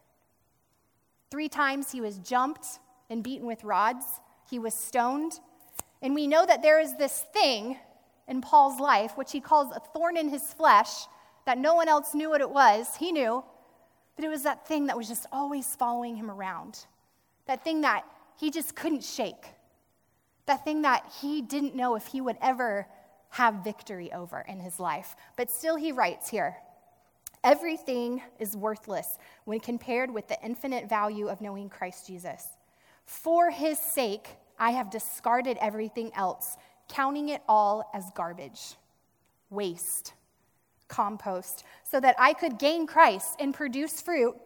Three 1.30 1.48
times 1.48 1.92
he 1.92 2.02
was 2.02 2.18
jumped 2.18 2.78
and 3.10 3.22
beaten 3.22 3.46
with 3.46 3.64
rods, 3.64 4.04
he 4.48 4.58
was 4.58 4.74
stoned. 4.74 5.40
And 6.02 6.14
we 6.14 6.26
know 6.26 6.44
that 6.44 6.62
there 6.62 6.80
is 6.80 6.96
this 6.96 7.24
thing 7.32 7.78
in 8.28 8.40
Paul's 8.40 8.80
life, 8.80 9.16
which 9.16 9.32
he 9.32 9.40
calls 9.40 9.74
a 9.74 9.80
thorn 9.80 10.16
in 10.16 10.28
his 10.28 10.52
flesh, 10.54 11.06
that 11.46 11.58
no 11.58 11.74
one 11.74 11.88
else 11.88 12.14
knew 12.14 12.30
what 12.30 12.40
it 12.40 12.50
was. 12.50 12.96
He 12.96 13.12
knew, 13.12 13.44
but 14.16 14.24
it 14.24 14.28
was 14.28 14.42
that 14.44 14.66
thing 14.66 14.86
that 14.86 14.96
was 14.96 15.08
just 15.08 15.26
always 15.32 15.74
following 15.74 16.16
him 16.16 16.30
around. 16.30 16.86
That 17.46 17.64
thing 17.64 17.82
that 17.82 18.04
he 18.38 18.50
just 18.50 18.74
couldn't 18.74 19.04
shake. 19.04 19.46
That 20.46 20.64
thing 20.64 20.82
that 20.82 21.10
he 21.20 21.42
didn't 21.42 21.74
know 21.74 21.94
if 21.94 22.06
he 22.06 22.20
would 22.20 22.36
ever 22.40 22.86
have 23.30 23.64
victory 23.64 24.12
over 24.12 24.44
in 24.46 24.60
his 24.60 24.78
life. 24.78 25.16
But 25.36 25.50
still, 25.50 25.76
he 25.76 25.92
writes 25.92 26.28
here 26.28 26.56
everything 27.42 28.22
is 28.38 28.56
worthless 28.56 29.18
when 29.44 29.60
compared 29.60 30.10
with 30.10 30.26
the 30.28 30.38
infinite 30.42 30.88
value 30.88 31.28
of 31.28 31.42
knowing 31.42 31.68
Christ 31.68 32.06
Jesus. 32.06 32.46
For 33.06 33.50
his 33.50 33.78
sake, 33.78 34.36
I 34.58 34.70
have 34.72 34.90
discarded 34.90 35.56
everything 35.60 36.12
else, 36.14 36.56
counting 36.88 37.28
it 37.28 37.42
all 37.48 37.88
as 37.92 38.10
garbage, 38.14 38.76
waste, 39.50 40.14
compost, 40.88 41.64
so 41.82 42.00
that 42.00 42.16
I 42.18 42.32
could 42.32 42.58
gain 42.58 42.86
Christ 42.86 43.36
and 43.38 43.52
produce 43.54 44.00
fruit 44.00 44.36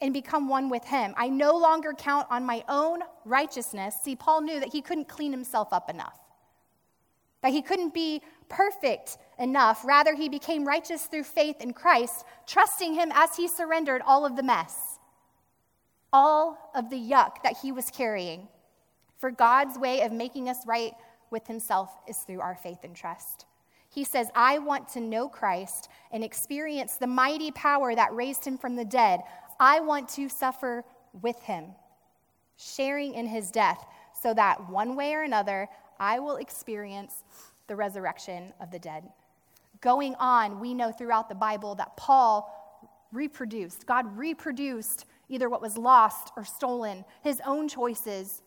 and 0.00 0.12
become 0.12 0.48
one 0.48 0.68
with 0.70 0.84
him. 0.84 1.14
I 1.16 1.28
no 1.28 1.56
longer 1.56 1.92
count 1.92 2.26
on 2.30 2.44
my 2.44 2.64
own 2.68 3.00
righteousness. 3.24 3.96
See, 4.02 4.16
Paul 4.16 4.42
knew 4.42 4.60
that 4.60 4.72
he 4.72 4.82
couldn't 4.82 5.08
clean 5.08 5.30
himself 5.30 5.72
up 5.72 5.88
enough, 5.88 6.18
that 7.42 7.52
he 7.52 7.62
couldn't 7.62 7.94
be 7.94 8.22
perfect 8.48 9.18
enough. 9.38 9.84
Rather, 9.84 10.14
he 10.14 10.28
became 10.28 10.66
righteous 10.66 11.06
through 11.06 11.24
faith 11.24 11.60
in 11.60 11.72
Christ, 11.72 12.24
trusting 12.46 12.94
him 12.94 13.10
as 13.14 13.36
he 13.36 13.48
surrendered 13.48 14.02
all 14.04 14.26
of 14.26 14.36
the 14.36 14.42
mess, 14.42 14.93
all 16.14 16.70
of 16.76 16.88
the 16.90 16.96
yuck 16.96 17.42
that 17.42 17.56
he 17.60 17.72
was 17.72 17.90
carrying. 17.90 18.46
For 19.18 19.32
God's 19.32 19.76
way 19.76 20.02
of 20.02 20.12
making 20.12 20.48
us 20.48 20.64
right 20.64 20.92
with 21.30 21.46
himself 21.46 21.90
is 22.08 22.18
through 22.18 22.40
our 22.40 22.54
faith 22.54 22.84
and 22.84 22.94
trust. 22.94 23.46
He 23.90 24.04
says, 24.04 24.28
I 24.34 24.58
want 24.58 24.88
to 24.90 25.00
know 25.00 25.28
Christ 25.28 25.88
and 26.12 26.22
experience 26.22 26.96
the 26.96 27.08
mighty 27.08 27.50
power 27.50 27.94
that 27.94 28.14
raised 28.14 28.44
him 28.44 28.56
from 28.56 28.76
the 28.76 28.84
dead. 28.84 29.20
I 29.58 29.80
want 29.80 30.08
to 30.10 30.28
suffer 30.28 30.84
with 31.20 31.40
him, 31.42 31.66
sharing 32.56 33.14
in 33.14 33.26
his 33.26 33.50
death, 33.50 33.84
so 34.20 34.34
that 34.34 34.70
one 34.70 34.94
way 34.94 35.14
or 35.14 35.22
another, 35.22 35.68
I 35.98 36.20
will 36.20 36.36
experience 36.36 37.24
the 37.66 37.74
resurrection 37.74 38.52
of 38.60 38.70
the 38.70 38.78
dead. 38.78 39.04
Going 39.80 40.14
on, 40.16 40.60
we 40.60 40.74
know 40.74 40.92
throughout 40.92 41.28
the 41.28 41.34
Bible 41.34 41.74
that 41.74 41.96
Paul 41.96 42.88
reproduced, 43.12 43.86
God 43.86 44.16
reproduced 44.16 45.06
either 45.28 45.48
what 45.48 45.62
was 45.62 45.76
lost 45.76 46.32
or 46.36 46.44
stolen, 46.44 47.04
his 47.22 47.40
own 47.46 47.68
choices, 47.68 48.42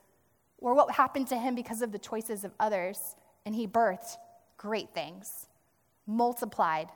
or 0.60 0.74
what 0.74 0.92
happened 0.92 1.28
to 1.28 1.38
him 1.38 1.56
because 1.56 1.82
of 1.82 1.92
the 1.92 2.00
choices 2.00 2.44
of 2.44 2.54
others, 2.60 3.16
and 3.46 3.56
he 3.56 3.68
birthed 3.68 4.18
great 4.58 4.94
things, 4.94 5.48
multiplied 6.06 6.90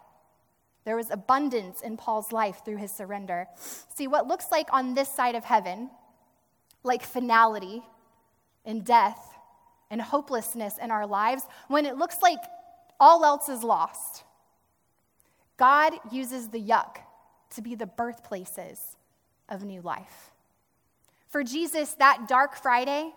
there 0.83 0.95
was 0.95 1.11
abundance 1.11 1.81
in 1.81 1.97
Paul's 1.97 2.31
life 2.31 2.61
through 2.65 2.77
his 2.77 2.91
surrender. 2.91 3.47
See, 3.95 4.07
what 4.07 4.27
looks 4.27 4.51
like 4.51 4.67
on 4.73 4.93
this 4.93 5.09
side 5.09 5.35
of 5.35 5.43
heaven, 5.43 5.91
like 6.83 7.03
finality 7.03 7.83
and 8.65 8.83
death 8.83 9.35
and 9.91 10.01
hopelessness 10.01 10.77
in 10.79 10.89
our 10.89 11.05
lives, 11.05 11.43
when 11.67 11.85
it 11.85 11.97
looks 11.97 12.21
like 12.21 12.39
all 12.99 13.23
else 13.23 13.47
is 13.47 13.63
lost, 13.63 14.23
God 15.57 15.93
uses 16.11 16.49
the 16.49 16.61
yuck 16.61 16.97
to 17.51 17.61
be 17.61 17.75
the 17.75 17.85
birthplaces 17.85 18.97
of 19.51 19.63
new 19.63 19.81
life. 19.81 20.31
For 21.27 21.43
Jesus, 21.43 21.93
that 21.95 22.27
dark 22.27 22.55
Friday 22.55 23.13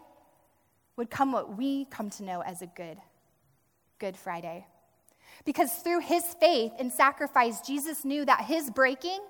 would 0.97 1.11
come 1.11 1.33
what 1.33 1.57
we 1.57 1.87
come 1.87 2.11
to 2.11 2.23
know 2.23 2.43
as 2.43 2.61
a 2.61 2.67
good, 2.67 2.99
Good 3.99 4.17
Friday. 4.17 4.67
Because 5.45 5.73
through 5.73 6.01
his 6.01 6.25
faith 6.41 6.73
and 6.79 6.93
sacrifice, 6.93 7.61
Jesus 7.61 8.05
knew 8.05 8.25
that 8.25 8.43
his 8.43 8.71
breaking, 8.71 9.21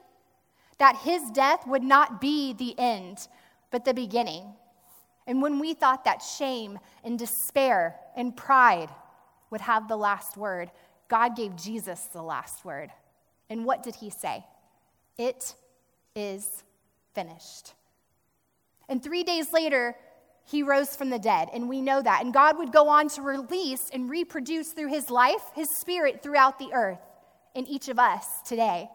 that 0.79 0.97
his 0.97 1.31
death 1.31 1.67
would 1.67 1.83
not 1.83 2.21
be 2.21 2.53
the 2.53 2.75
end, 2.79 3.29
but 3.71 3.85
the 3.85 3.95
beginning. 3.95 4.55
And 5.27 5.41
when 5.41 5.59
we 5.59 5.75
thought 5.75 6.05
that 6.05 6.23
shame 6.23 6.79
and 7.03 7.19
despair 7.19 7.97
and 8.17 8.37
pride 8.37 8.91
would 9.51 9.63
have 9.63 9.89
the 9.89 9.97
last 9.97 10.37
word, 10.37 10.71
God 11.09 11.37
gave 11.37 11.57
Jesus 11.57 12.01
the 12.13 12.23
last 12.23 12.65
word. 12.65 12.91
And 13.49 13.65
what 13.65 13.83
did 13.83 13.95
he 13.97 14.11
say? 14.11 14.45
It 15.17 15.55
is 16.15 16.63
finished. 17.15 17.75
And 18.89 19.03
three 19.03 19.23
days 19.23 19.53
later, 19.53 19.97
he 20.47 20.63
rose 20.63 20.95
from 20.95 21.09
the 21.09 21.19
dead, 21.19 21.49
and 21.55 21.69
we 21.69 21.81
know 21.81 22.03
that. 22.03 22.23
And 22.23 22.35
God 22.35 22.59
would 22.59 22.73
go 22.73 22.89
on 22.89 23.09
to 23.11 23.23
release 23.23 23.89
and 23.93 24.11
reproduce 24.11 24.73
through 24.73 24.89
his 24.89 25.11
life, 25.11 25.43
his 25.55 25.71
spirit 25.71 26.23
throughout 26.23 26.59
the 26.59 26.73
earth 26.75 27.01
in 27.55 27.67
each 27.67 27.89
of 27.89 27.99
us 27.99 28.27
today. 28.45 28.91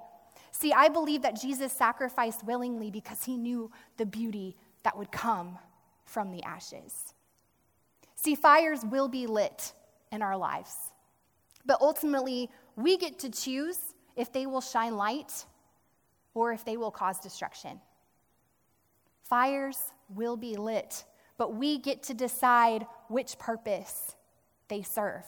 See, 0.51 0.73
I 0.73 0.89
believe 0.89 1.23
that 1.23 1.39
Jesus 1.39 1.73
sacrificed 1.73 2.43
willingly 2.43 2.91
because 2.91 3.23
he 3.23 3.37
knew 3.37 3.71
the 3.97 4.05
beauty 4.05 4.57
that 4.83 4.97
would 4.97 5.11
come 5.11 5.57
from 6.05 6.31
the 6.31 6.43
ashes. 6.43 7.13
See, 8.15 8.35
fires 8.35 8.81
will 8.83 9.07
be 9.07 9.25
lit 9.25 9.73
in 10.11 10.21
our 10.21 10.37
lives, 10.37 10.75
but 11.65 11.81
ultimately, 11.81 12.49
we 12.75 12.97
get 12.97 13.19
to 13.19 13.29
choose 13.29 13.77
if 14.15 14.31
they 14.33 14.45
will 14.45 14.61
shine 14.61 14.97
light 14.97 15.45
or 16.33 16.51
if 16.51 16.65
they 16.65 16.77
will 16.77 16.91
cause 16.91 17.19
destruction. 17.19 17.79
Fires 19.29 19.77
will 20.09 20.35
be 20.35 20.55
lit 20.55 21.05
but 21.39 21.55
we 21.55 21.79
get 21.79 22.03
to 22.03 22.13
decide 22.13 22.85
which 23.07 23.39
purpose 23.39 24.13
they 24.67 24.83
serve. 24.83 25.25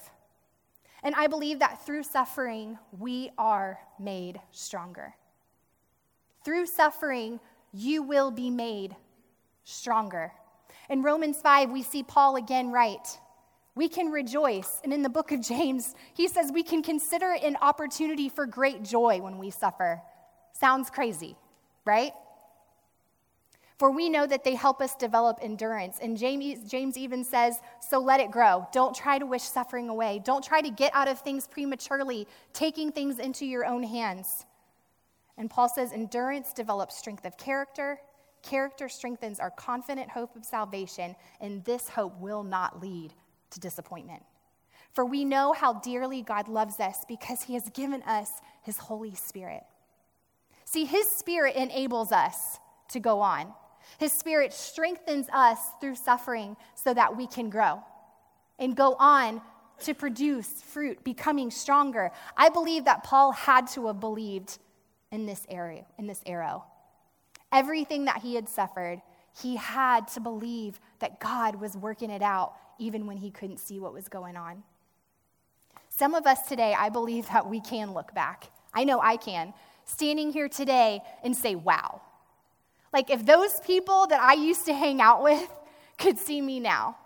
And 1.02 1.16
I 1.16 1.26
believe 1.26 1.60
that 1.60 1.84
through 1.84 2.04
suffering, 2.04 2.78
we 3.00 3.32
are 3.38 3.80
made 3.98 4.40
stronger. 4.52 5.16
Through 6.44 6.68
suffering, 6.68 7.40
you 7.74 8.04
will 8.04 8.30
be 8.30 8.52
made 8.52 8.96
stronger. 9.64 10.34
In 10.90 11.02
Romans 11.02 11.38
5, 11.38 11.72
we 11.72 11.82
see 11.82 12.04
Paul 12.04 12.36
again 12.36 12.72
write, 12.72 13.18
We 13.74 13.88
can 13.88 14.12
rejoice. 14.12 14.82
And 14.84 14.92
in 14.92 15.04
the 15.04 15.10
book 15.10 15.32
of 15.32 15.42
James, 15.48 15.96
he 16.14 16.28
says 16.28 16.52
we 16.54 16.62
can 16.62 16.84
consider 16.84 17.32
it 17.32 17.42
an 17.42 17.56
opportunity 17.62 18.28
for 18.28 18.46
great 18.46 18.84
joy 18.84 19.22
when 19.22 19.38
we 19.38 19.50
suffer. 19.50 20.02
Sounds 20.52 20.90
crazy, 20.90 21.38
right? 21.86 22.12
For 23.82 23.90
we 23.90 24.10
know 24.10 24.28
that 24.28 24.44
they 24.44 24.54
help 24.54 24.80
us 24.80 24.94
develop 24.94 25.40
endurance. 25.42 25.98
And 26.00 26.16
James, 26.16 26.70
James 26.70 26.98
even 26.98 27.24
says, 27.24 27.56
So 27.80 27.98
let 27.98 28.20
it 28.20 28.30
grow. 28.30 28.68
Don't 28.72 28.96
try 28.96 29.18
to 29.18 29.26
wish 29.26 29.42
suffering 29.42 29.90
away. 29.90 30.22
Don't 30.24 30.44
try 30.44 30.62
to 30.62 30.70
get 30.70 30.94
out 30.94 31.08
of 31.08 31.20
things 31.20 31.48
prematurely, 31.48 32.28
taking 32.54 32.92
things 32.92 33.18
into 33.18 33.44
your 33.44 33.66
own 33.66 33.82
hands. 33.82 34.46
And 35.36 35.50
Paul 35.50 35.68
says, 35.68 35.94
Endurance 35.94 36.54
develops 36.54 36.96
strength 36.96 37.26
of 37.26 37.38
character. 37.38 37.98
Character 38.44 38.88
strengthens 38.88 39.40
our 39.40 39.50
confident 39.50 40.12
hope 40.12 40.36
of 40.36 40.46
salvation. 40.46 41.16
And 41.40 41.66
this 41.66 41.90
hope 41.90 42.16
will 42.20 42.44
not 42.44 42.84
lead 42.84 43.16
to 43.50 43.60
disappointment. 43.60 44.22
For 44.94 45.06
we 45.06 45.26
know 45.26 45.54
how 45.54 45.74
dearly 45.74 46.22
God 46.22 46.48
loves 46.48 46.80
us 46.80 47.04
because 47.08 47.42
he 47.42 47.56
has 47.56 47.68
given 47.74 48.04
us 48.04 48.30
his 48.62 48.78
Holy 48.78 49.16
Spirit. 49.16 49.64
See, 50.66 50.86
his 50.86 51.10
Spirit 51.18 51.56
enables 51.56 52.12
us 52.12 52.60
to 52.90 53.00
go 53.00 53.22
on. 53.22 53.56
His 53.98 54.12
Spirit 54.12 54.54
strengthens 54.54 55.28
us 55.32 55.60
through 55.80 55.96
suffering 55.96 56.58
so 56.76 56.94
that 56.94 57.16
we 57.16 57.28
can 57.28 57.50
grow 57.50 57.82
and 58.60 58.76
go 58.76 58.96
on 59.00 59.42
to 59.84 59.94
produce 59.94 60.48
fruit, 60.62 61.04
becoming 61.04 61.52
stronger. 61.52 62.12
I 62.38 62.50
believe 62.50 62.86
that 62.86 63.04
Paul 63.04 63.32
had 63.32 63.68
to 63.72 63.88
have 63.88 64.00
believed 64.00 64.60
in 65.12 65.26
this 65.26 65.46
area, 65.50 65.86
in 65.98 66.08
this 66.08 66.22
arrow. 66.26 66.64
Everything 67.52 68.06
that 68.06 68.22
he 68.22 68.36
had 68.36 68.48
suffered, 68.48 69.02
he 69.42 69.56
had 69.56 70.08
to 70.10 70.20
believe 70.20 70.80
that 71.00 71.20
God 71.20 71.56
was 71.56 71.76
working 71.76 72.10
it 72.10 72.22
out 72.22 72.54
even 72.80 73.08
when 73.08 73.18
he 73.18 73.32
couldn't 73.32 73.60
see 73.60 73.80
what 73.80 73.94
was 73.94 74.08
going 74.08 74.38
on. 74.38 74.64
Some 75.90 76.16
of 76.16 76.26
us 76.26 76.48
today, 76.48 76.76
I 76.78 76.90
believe 76.90 77.28
that 77.28 77.50
we 77.50 77.60
can 77.60 77.94
look 77.94 78.14
back. 78.14 78.50
I 78.74 78.84
know 78.86 79.02
I 79.02 79.18
can. 79.18 79.54
Standing 79.86 80.32
here 80.32 80.48
today 80.48 81.02
and 81.24 81.36
say, 81.36 81.56
wow, 81.56 82.02
like, 82.94 83.10
if 83.10 83.26
those 83.26 83.60
people 83.62 84.08
that 84.08 84.22
I 84.22 84.34
used 84.34 84.66
to 84.66 84.74
hang 84.74 85.02
out 85.02 85.24
with 85.24 85.50
could 85.98 86.18
see 86.18 86.42
me 86.42 86.60
now, 86.60 86.98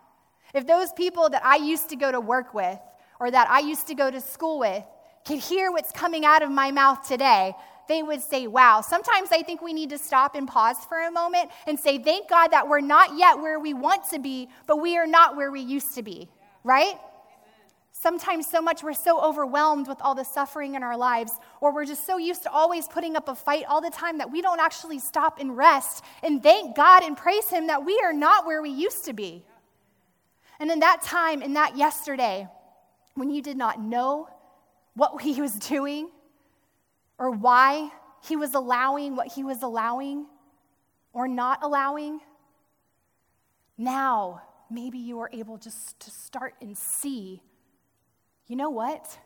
if 0.54 0.66
those 0.66 0.92
people 0.94 1.30
that 1.30 1.46
I 1.46 1.58
used 1.58 1.90
to 1.90 1.96
go 1.96 2.12
to 2.12 2.20
work 2.20 2.54
with 2.54 2.80
or 3.20 3.30
that 3.30 3.50
I 3.50 3.60
used 3.60 3.88
to 3.88 3.96
go 3.96 4.10
to 4.10 4.22
school 4.22 4.60
with 4.60 4.84
could 5.26 5.40
hear 5.40 5.72
what's 5.72 5.92
coming 5.92 6.24
out 6.26 6.44
of 6.44 6.52
my 6.52 6.72
mouth 6.72 7.08
today, 7.08 7.54
they 7.88 8.02
would 8.02 8.22
say, 8.22 8.48
Wow. 8.48 8.82
Sometimes 8.82 9.30
I 9.32 9.42
think 9.44 9.62
we 9.62 9.74
need 9.74 9.90
to 9.92 9.98
stop 9.98 10.36
and 10.36 10.48
pause 10.48 10.78
for 10.88 11.00
a 11.02 11.12
moment 11.12 11.50
and 11.68 11.80
say, 11.80 11.98
Thank 11.98 12.30
God 12.30 12.50
that 12.50 12.68
we're 12.68 12.82
not 12.82 13.18
yet 13.18 13.40
where 13.40 13.60
we 13.60 13.74
want 13.74 14.10
to 14.12 14.20
be, 14.20 14.50
but 14.66 14.78
we 14.78 14.98
are 14.98 15.08
not 15.08 15.36
where 15.36 15.52
we 15.52 15.62
used 15.62 15.96
to 15.96 16.04
be, 16.04 16.30
right? 16.64 16.96
Sometimes, 18.06 18.46
so 18.46 18.62
much 18.62 18.84
we're 18.84 18.94
so 18.94 19.20
overwhelmed 19.20 19.88
with 19.88 20.00
all 20.00 20.14
the 20.14 20.24
suffering 20.24 20.76
in 20.76 20.84
our 20.84 20.96
lives, 20.96 21.32
or 21.60 21.74
we're 21.74 21.88
just 21.88 22.06
so 22.06 22.18
used 22.20 22.44
to 22.44 22.52
always 22.52 22.88
putting 22.88 23.16
up 23.16 23.28
a 23.28 23.34
fight 23.34 23.66
all 23.68 23.82
the 23.82 23.90
time 23.90 24.20
that 24.20 24.32
we 24.32 24.44
don't 24.44 24.60
actually 24.60 25.00
stop 25.00 25.40
and 25.40 25.58
rest 25.58 26.04
and 26.22 26.44
thank 26.44 26.76
God 26.76 27.02
and 27.02 27.18
praise 27.18 27.50
Him 27.50 27.66
that 27.66 27.84
we 27.84 28.00
are 28.04 28.14
not 28.14 28.46
where 28.46 28.62
we 28.62 28.70
used 28.70 29.06
to 29.06 29.14
be. 29.14 29.44
And 30.60 30.70
in 30.70 30.82
that 30.82 31.02
time, 31.02 31.42
in 31.42 31.54
that 31.54 31.78
yesterday, 31.78 32.48
when 33.16 33.32
you 33.32 33.42
did 33.42 33.58
not 33.58 33.82
know 33.82 34.30
what 34.94 35.20
He 35.24 35.42
was 35.42 35.54
doing 35.54 36.12
or 37.18 37.32
why 37.32 37.90
He 38.24 38.36
was 38.36 38.54
allowing 38.54 39.16
what 39.16 39.30
He 39.30 39.44
was 39.44 39.64
allowing 39.64 40.28
or 41.12 41.28
not 41.28 41.64
allowing, 41.64 42.20
now 43.80 44.44
maybe 44.70 45.00
you 45.00 45.18
are 45.22 45.30
able 45.34 45.58
just 45.58 46.00
to 46.02 46.12
start 46.12 46.54
and 46.62 46.78
see 46.78 47.42
you 48.48 48.56
know 48.56 48.70
what? 48.70 49.18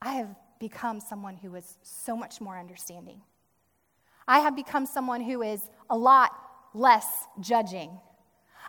I 0.00 0.12
have 0.14 0.34
become 0.58 1.00
someone 1.00 1.36
who 1.36 1.54
is 1.54 1.76
so 1.82 2.16
much 2.16 2.40
more 2.40 2.58
understanding. 2.58 3.20
I 4.26 4.40
have 4.40 4.54
become 4.54 4.86
someone 4.86 5.20
who 5.20 5.42
is 5.42 5.62
a 5.88 5.96
lot 5.96 6.32
less 6.74 7.06
judging. 7.40 7.98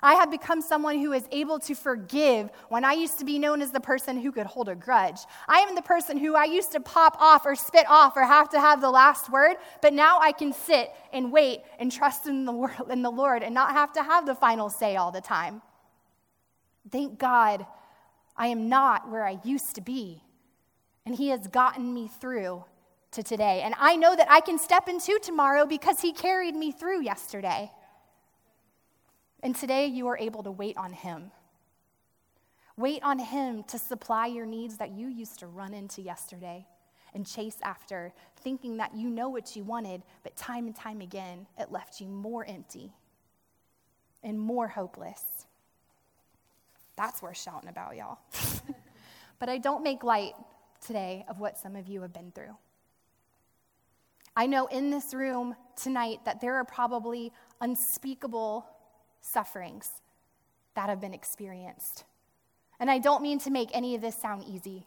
I 0.01 0.13
have 0.13 0.31
become 0.31 0.62
someone 0.62 1.00
who 1.00 1.12
is 1.12 1.25
able 1.31 1.60
to 1.60 1.75
forgive 1.75 2.50
when 2.69 2.86
I 2.86 2.93
used 2.93 3.19
to 3.19 3.25
be 3.25 3.38
known 3.38 3.62
as 3.62 3.72
the 3.72 3.81
person 3.81 4.17
who 4.17 4.31
could 4.31 4.46
hold 4.46 4.69
a 4.69 4.75
grudge. 4.75 5.19
I 5.48 5.60
am 5.60 5.75
the 5.75 5.81
person 5.81 6.17
who 6.17 6.36
I 6.36 6.46
used 6.46 6.72
to 6.72 6.79
pop 6.79 7.17
off 7.19 7.46
or 7.46 7.55
spit 7.55 7.86
off 7.89 8.15
or 8.15 8.24
have 8.24 8.50
to 8.50 8.60
have 8.62 8.79
the 8.79 8.89
last 8.89 9.29
word, 9.29 9.58
but 9.81 9.93
now 9.93 10.19
I 10.19 10.31
can 10.31 10.53
sit 10.53 10.91
and 11.12 11.34
wait 11.34 11.62
and 11.79 11.91
trust 11.91 12.27
in 12.27 12.46
the, 12.46 12.53
world, 12.53 12.89
in 12.89 13.01
the 13.01 13.12
Lord 13.12 13.43
and 13.43 13.53
not 13.53 13.72
have 13.72 13.91
to 13.93 14.03
have 14.03 14.25
the 14.25 14.36
final 14.36 14.69
say 14.69 14.96
all 14.96 15.12
the 15.12 15.22
time. 15.22 15.62
Thank 16.89 17.19
God 17.19 17.65
I 18.39 18.48
am 18.48 18.69
not 18.69 19.12
where 19.12 19.27
I 19.27 19.38
used 19.43 19.75
to 19.75 19.81
be. 19.81 20.24
And 21.05 21.13
He 21.13 21.27
has 21.29 21.48
gotten 21.48 21.93
me 21.93 22.08
through 22.08 22.63
to 23.12 23.22
today. 23.22 23.62
And 23.63 23.75
I 23.77 23.98
know 23.98 24.15
that 24.15 24.31
I 24.31 24.39
can 24.39 24.58
step 24.58 24.88
into 24.88 25.19
tomorrow 25.22 25.65
because 25.65 26.00
He 26.00 26.13
carried 26.13 26.55
me 26.55 26.72
through 26.72 27.03
yesterday. 27.03 27.69
And 29.43 29.55
today 29.55 29.88
you 29.88 30.08
are 30.08 30.17
able 30.17 30.43
to 30.43 30.51
wait 30.51 30.77
on 30.77 30.93
Him. 30.93 31.31
Wait 32.77 33.03
on 33.03 33.19
Him 33.19 33.63
to 33.63 33.77
supply 33.77 34.27
your 34.27 34.46
needs 34.46 34.77
that 34.77 34.91
you 34.91 35.10
used 35.10 35.39
to 35.39 35.48
run 35.48 35.74
into 35.74 36.01
yesterday 36.01 36.65
and 37.13 37.27
chase 37.27 37.58
after, 37.62 38.13
thinking 38.38 38.77
that 38.77 38.96
you 38.96 39.10
know 39.10 39.27
what 39.27 39.55
you 39.55 39.63
wanted, 39.63 40.03
but 40.24 40.38
time 40.38 40.65
and 40.67 40.75
time 40.75 41.01
again, 41.01 41.48
it 41.58 41.72
left 41.72 42.00
you 42.00 42.08
more 42.08 42.46
empty 42.46 42.93
and 44.24 44.39
more 44.39 44.67
hopeless. 44.67 45.24
That's 47.00 47.22
worth 47.22 47.38
shouting 47.38 47.70
about, 47.70 47.96
y'all. 47.96 48.18
but 49.39 49.48
I 49.48 49.58
don't 49.58 49.84
make 49.84 50.03
light 50.03 50.34
today 50.86 51.24
of 51.29 51.39
what 51.39 51.58
some 51.58 51.77
of 51.77 51.88
you 51.88 52.01
have 52.01 52.12
been 52.12 52.34
through. 52.36 52.58
I 54.36 54.48
know 54.48 54.65
in 54.65 54.89
this 54.89 55.13
room 55.13 55.56
tonight 55.82 56.20
that 56.25 56.41
there 56.41 56.56
are 56.56 56.65
probably 56.65 57.32
unspeakable 57.62 58.68
sufferings 59.22 59.89
that 60.75 60.89
have 60.89 61.00
been 61.00 61.13
experienced. 61.13 62.03
And 62.82 62.91
I 62.91 63.00
don't 63.00 63.24
mean 63.24 63.39
to 63.39 63.50
make 63.50 63.70
any 63.74 63.96
of 63.96 64.01
this 64.01 64.15
sound 64.22 64.44
easy, 64.44 64.86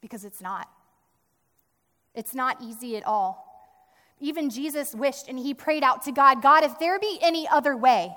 because 0.00 0.24
it's 0.24 0.40
not. 0.40 0.70
It's 2.14 2.34
not 2.34 2.62
easy 2.62 2.96
at 2.96 3.04
all. 3.04 3.46
Even 4.20 4.48
Jesus 4.48 4.94
wished 4.94 5.28
and 5.28 5.38
he 5.38 5.52
prayed 5.52 5.82
out 5.82 6.02
to 6.04 6.12
God 6.12 6.40
God, 6.40 6.64
if 6.64 6.78
there 6.78 6.98
be 6.98 7.18
any 7.20 7.46
other 7.46 7.76
way, 7.76 8.16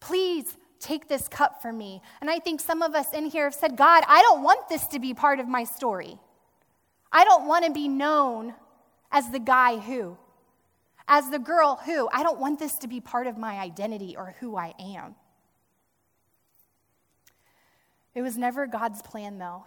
please 0.00 0.56
Take 0.82 1.06
this 1.06 1.28
cup 1.28 1.62
from 1.62 1.78
me. 1.78 2.02
And 2.20 2.28
I 2.28 2.40
think 2.40 2.60
some 2.60 2.82
of 2.82 2.96
us 2.96 3.12
in 3.12 3.26
here 3.26 3.44
have 3.44 3.54
said, 3.54 3.76
God, 3.76 4.02
I 4.08 4.20
don't 4.22 4.42
want 4.42 4.68
this 4.68 4.88
to 4.88 4.98
be 4.98 5.14
part 5.14 5.38
of 5.38 5.46
my 5.46 5.62
story. 5.62 6.18
I 7.12 7.22
don't 7.24 7.46
want 7.46 7.64
to 7.64 7.70
be 7.70 7.86
known 7.86 8.54
as 9.12 9.30
the 9.30 9.38
guy 9.38 9.78
who, 9.78 10.16
as 11.06 11.30
the 11.30 11.38
girl 11.38 11.78
who. 11.84 12.08
I 12.12 12.24
don't 12.24 12.40
want 12.40 12.58
this 12.58 12.78
to 12.78 12.88
be 12.88 13.00
part 13.00 13.28
of 13.28 13.38
my 13.38 13.60
identity 13.60 14.16
or 14.16 14.34
who 14.40 14.56
I 14.56 14.74
am. 14.80 15.14
It 18.16 18.22
was 18.22 18.36
never 18.36 18.66
God's 18.66 19.02
plan, 19.02 19.38
though, 19.38 19.64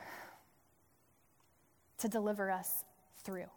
to 2.00 2.10
deliver 2.10 2.52
us 2.52 2.84
through. 3.24 3.50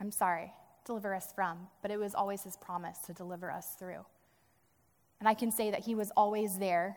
I'm 0.00 0.10
sorry, 0.10 0.54
deliver 0.86 1.14
us 1.14 1.32
from, 1.34 1.68
but 1.82 1.90
it 1.90 1.98
was 1.98 2.14
always 2.14 2.44
his 2.44 2.56
promise 2.56 2.96
to 3.06 3.12
deliver 3.12 3.50
us 3.50 3.74
through. 3.78 4.06
And 5.20 5.28
I 5.28 5.34
can 5.34 5.50
say 5.50 5.70
that 5.70 5.80
He 5.80 5.94
was 5.94 6.10
always 6.16 6.58
there 6.58 6.96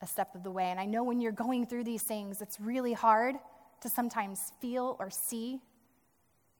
a 0.00 0.06
step 0.06 0.34
of 0.34 0.42
the 0.42 0.50
way. 0.50 0.66
And 0.66 0.78
I 0.78 0.84
know 0.84 1.02
when 1.02 1.20
you're 1.20 1.32
going 1.32 1.66
through 1.66 1.84
these 1.84 2.02
things, 2.02 2.40
it's 2.40 2.60
really 2.60 2.92
hard 2.92 3.36
to 3.80 3.88
sometimes 3.88 4.52
feel 4.60 4.96
or 4.98 5.10
see 5.10 5.60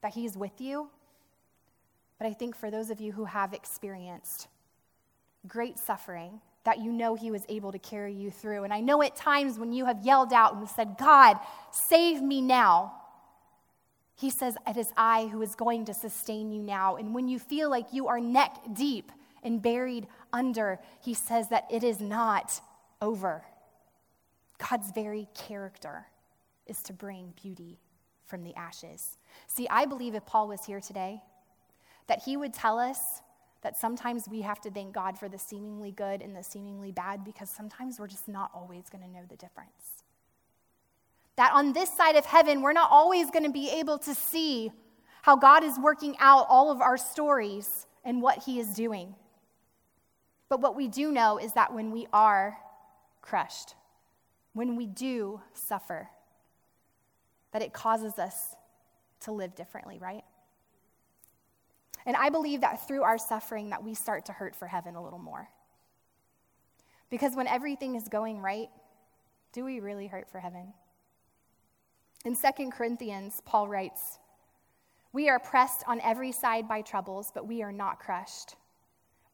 that 0.03 0.15
He's 0.15 0.37
with 0.37 0.61
you. 0.61 0.89
But 2.19 2.27
I 2.27 2.33
think 2.33 2.57
for 2.57 2.71
those 2.71 2.91
of 2.91 3.01
you 3.01 3.13
who 3.13 3.25
have 3.25 3.53
experienced 3.53 4.49
great 5.47 5.79
suffering, 5.79 6.41
that 6.65 6.79
you 6.79 6.93
know 6.93 7.15
He 7.15 7.31
was 7.31 7.43
able 7.49 7.73
to 7.73 7.79
carry 7.79 8.13
you 8.13 8.31
through. 8.31 8.65
And 8.65 8.73
I 8.73 8.81
know 8.81 9.03
at 9.03 9.17
times 9.17 9.59
when 9.59 9.73
you 9.73 9.87
have 9.87 10.05
yelled 10.05 10.33
out 10.33 10.57
and 10.57 10.69
said, 10.69 10.97
God, 10.99 11.39
save 11.71 12.21
me 12.21 12.41
now. 12.41 12.95
He 14.17 14.31
says, 14.31 14.57
It 14.67 14.77
is 14.77 14.93
I 14.97 15.27
who 15.29 15.43
is 15.43 15.55
going 15.55 15.85
to 15.87 15.95
sustain 15.95 16.51
you 16.51 16.61
now. 16.61 16.97
And 16.97 17.15
when 17.15 17.29
you 17.29 17.39
feel 17.39 17.71
like 17.71 17.93
you 17.93 18.09
are 18.09 18.21
neck 18.21 18.57
deep 18.73 19.13
and 19.43 19.63
buried 19.63 20.07
under, 20.33 20.79
he 21.01 21.15
says 21.15 21.49
that 21.49 21.67
it 21.71 21.85
is 21.85 22.01
not 22.01 22.61
over. 23.01 23.45
God's 24.71 24.91
very 24.91 25.29
character 25.35 26.07
is 26.67 26.83
to 26.85 26.93
bring 26.93 27.33
beauty 27.41 27.79
from 28.27 28.43
the 28.43 28.55
ashes. 28.55 29.17
See, 29.47 29.67
I 29.69 29.87
believe 29.87 30.15
if 30.15 30.27
Paul 30.27 30.49
was 30.49 30.65
here 30.65 30.81
today, 30.81 31.23
that 32.09 32.23
he 32.25 32.37
would 32.37 32.53
tell 32.53 32.79
us 32.79 33.23
that 33.63 33.77
sometimes 33.77 34.29
we 34.29 34.43
have 34.43 34.61
to 34.61 34.71
thank 34.71 34.95
God 34.95 35.19
for 35.19 35.29
the 35.29 35.39
seemingly 35.39 35.91
good 35.91 36.23
and 36.23 36.37
the 36.37 36.45
seemingly 36.45 36.93
bad 36.93 37.25
because 37.25 37.51
sometimes 37.51 37.99
we're 37.99 38.07
just 38.07 38.29
not 38.29 38.51
always 38.55 38.85
going 38.91 39.03
to 39.03 39.11
know 39.11 39.25
the 39.29 39.37
difference. 39.37 40.05
That 41.37 41.53
on 41.55 41.73
this 41.73 41.93
side 41.93 42.17
of 42.17 42.25
heaven, 42.25 42.63
we're 42.63 42.73
not 42.73 42.91
always 42.91 43.31
going 43.31 43.45
to 43.45 43.51
be 43.51 43.71
able 43.71 43.99
to 43.99 44.15
see 44.15 44.71
how 45.23 45.37
God 45.37 45.65
is 45.65 45.79
working 45.79 46.17
out 46.21 46.47
all 46.49 46.71
of 46.71 46.81
our 46.81 46.97
stories 46.97 47.87
and 48.05 48.23
what 48.23 48.43
he 48.45 48.61
is 48.61 48.69
doing. 48.69 49.15
But 50.49 50.61
what 50.61 50.77
we 50.77 50.89
do 50.89 51.13
know 51.13 51.39
is 51.39 51.53
that 51.53 51.75
when 51.75 51.91
we 51.91 52.07
are 52.13 52.59
crushed, 53.21 53.75
when 54.55 54.77
we 54.77 54.87
do 54.87 55.41
suffer, 55.53 56.09
that 57.53 57.63
it 57.63 57.73
causes 57.73 58.19
us 58.19 58.55
to 59.21 59.33
live 59.33 59.55
differently, 59.55 59.99
right? 59.99 60.25
And 62.07 62.17
I 62.17 62.31
believe 62.31 62.63
that 62.63 62.87
through 62.87 63.03
our 63.03 63.19
suffering 63.19 63.71
that 63.71 63.85
we 63.85 63.95
start 63.95 64.25
to 64.27 64.33
hurt 64.33 64.57
for 64.57 64.67
heaven 64.67 64.95
a 64.95 65.03
little 65.03 65.19
more. 65.19 65.49
Because 67.11 67.35
when 67.35 67.47
everything 67.47 67.95
is 67.95 68.09
going 68.09 68.41
right, 68.41 68.69
do 69.53 69.65
we 69.65 69.81
really 69.81 70.07
hurt 70.07 70.31
for 70.31 70.39
heaven? 70.39 70.73
In 72.25 72.37
2 72.37 72.71
Corinthians, 72.71 73.43
Paul 73.45 73.69
writes, 73.69 74.19
We 75.13 75.29
are 75.29 75.39
pressed 75.39 75.85
on 75.87 76.01
every 76.01 76.33
side 76.33 76.69
by 76.69 76.83
troubles, 76.83 77.31
but 77.35 77.47
we 77.47 77.63
are 77.63 77.73
not 77.73 77.99
crushed. 77.99 78.57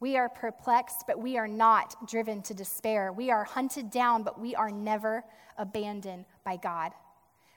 We 0.04 0.18
are 0.18 0.28
perplexed, 0.28 1.06
but 1.06 1.18
we 1.18 1.38
are 1.38 1.48
not 1.48 2.06
driven 2.06 2.42
to 2.42 2.52
despair. 2.52 3.10
We 3.10 3.30
are 3.30 3.42
hunted 3.42 3.90
down, 3.90 4.22
but 4.22 4.38
we 4.38 4.54
are 4.54 4.70
never 4.70 5.24
abandoned 5.56 6.26
by 6.44 6.58
God. 6.58 6.92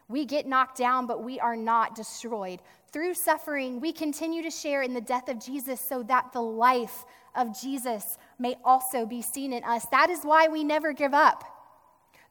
We 0.07 0.23
get 0.23 0.47
knocked 0.47 0.77
down, 0.77 1.07
but 1.07 1.21
we 1.21 1.41
are 1.41 1.57
not 1.57 1.93
destroyed. 1.93 2.61
Through 2.93 3.15
suffering, 3.15 3.81
we 3.81 3.91
continue 3.91 4.41
to 4.43 4.49
share 4.49 4.81
in 4.81 4.93
the 4.93 5.01
death 5.01 5.27
of 5.27 5.43
Jesus 5.43 5.81
so 5.81 6.03
that 6.03 6.31
the 6.31 6.41
life 6.41 7.03
of 7.35 7.59
Jesus 7.59 8.17
may 8.39 8.55
also 8.63 9.05
be 9.05 9.21
seen 9.21 9.51
in 9.51 9.65
us. 9.65 9.85
That 9.91 10.09
is 10.09 10.23
why 10.23 10.47
we 10.47 10.63
never 10.63 10.93
give 10.93 11.13
up. 11.13 11.43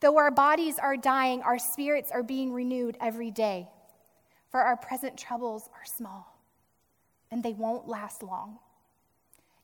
Though 0.01 0.17
our 0.17 0.31
bodies 0.31 0.79
are 0.79 0.97
dying, 0.97 1.43
our 1.43 1.59
spirits 1.59 2.11
are 2.11 2.23
being 2.23 2.55
renewed 2.55 2.97
every 3.03 3.31
day. 3.31 3.69
For 4.51 4.61
our 4.61 4.79
present 4.79 5.19
troubles 5.19 5.69
are 5.75 5.85
small, 5.85 6.41
and 7.31 7.43
they 7.43 7.53
won't 7.53 7.87
last 7.87 8.23
long 8.23 8.61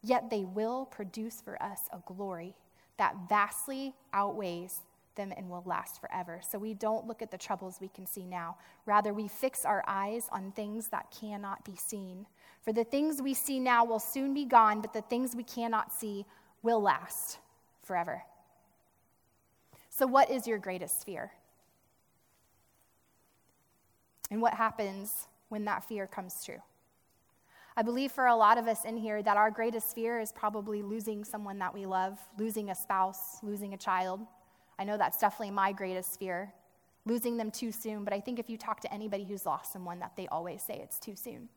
yet 0.02 0.30
they 0.30 0.44
will 0.44 0.86
produce 0.86 1.40
for 1.40 1.62
us 1.62 1.80
a 1.92 1.98
glory 2.06 2.54
that 2.98 3.14
vastly 3.28 3.94
outweighs 4.12 4.80
them 5.14 5.32
and 5.36 5.50
will 5.50 5.62
last 5.66 6.00
forever. 6.00 6.40
So 6.48 6.58
we 6.58 6.74
don't 6.74 7.06
look 7.06 7.20
at 7.20 7.30
the 7.30 7.38
troubles 7.38 7.78
we 7.80 7.88
can 7.88 8.06
see 8.06 8.24
now. 8.24 8.56
Rather, 8.86 9.12
we 9.12 9.28
fix 9.28 9.64
our 9.64 9.84
eyes 9.86 10.28
on 10.32 10.52
things 10.52 10.88
that 10.88 11.10
cannot 11.10 11.64
be 11.64 11.76
seen. 11.76 12.26
For 12.62 12.72
the 12.72 12.84
things 12.84 13.20
we 13.20 13.34
see 13.34 13.60
now 13.60 13.84
will 13.84 13.98
soon 13.98 14.32
be 14.32 14.44
gone, 14.44 14.80
but 14.80 14.92
the 14.92 15.02
things 15.02 15.36
we 15.36 15.44
cannot 15.44 15.92
see 15.92 16.24
will 16.62 16.80
last 16.80 17.38
forever. 17.82 18.22
So, 19.90 20.06
what 20.06 20.30
is 20.30 20.46
your 20.46 20.58
greatest 20.58 21.04
fear? 21.04 21.32
and 24.32 24.40
what 24.40 24.54
happens 24.54 25.28
when 25.50 25.66
that 25.66 25.84
fear 25.84 26.06
comes 26.06 26.42
true. 26.42 26.62
I 27.76 27.82
believe 27.82 28.12
for 28.12 28.26
a 28.26 28.36
lot 28.36 28.58
of 28.58 28.68
us 28.68 28.84
in 28.84 28.98
here 28.98 29.22
that 29.22 29.36
our 29.38 29.50
greatest 29.50 29.94
fear 29.94 30.20
is 30.20 30.30
probably 30.30 30.82
losing 30.82 31.24
someone 31.24 31.58
that 31.60 31.72
we 31.72 31.86
love, 31.86 32.18
losing 32.38 32.70
a 32.70 32.74
spouse, 32.74 33.38
losing 33.42 33.72
a 33.72 33.78
child. 33.78 34.20
I 34.78 34.84
know 34.84 34.98
that's 34.98 35.18
definitely 35.18 35.52
my 35.52 35.72
greatest 35.72 36.18
fear, 36.18 36.52
losing 37.06 37.38
them 37.38 37.50
too 37.50 37.72
soon. 37.72 38.04
But 38.04 38.12
I 38.12 38.20
think 38.20 38.38
if 38.38 38.50
you 38.50 38.58
talk 38.58 38.80
to 38.80 38.92
anybody 38.92 39.24
who's 39.24 39.46
lost 39.46 39.72
someone, 39.72 40.00
that 40.00 40.16
they 40.16 40.28
always 40.28 40.62
say 40.62 40.80
it's 40.82 40.98
too 40.98 41.16
soon. 41.16 41.48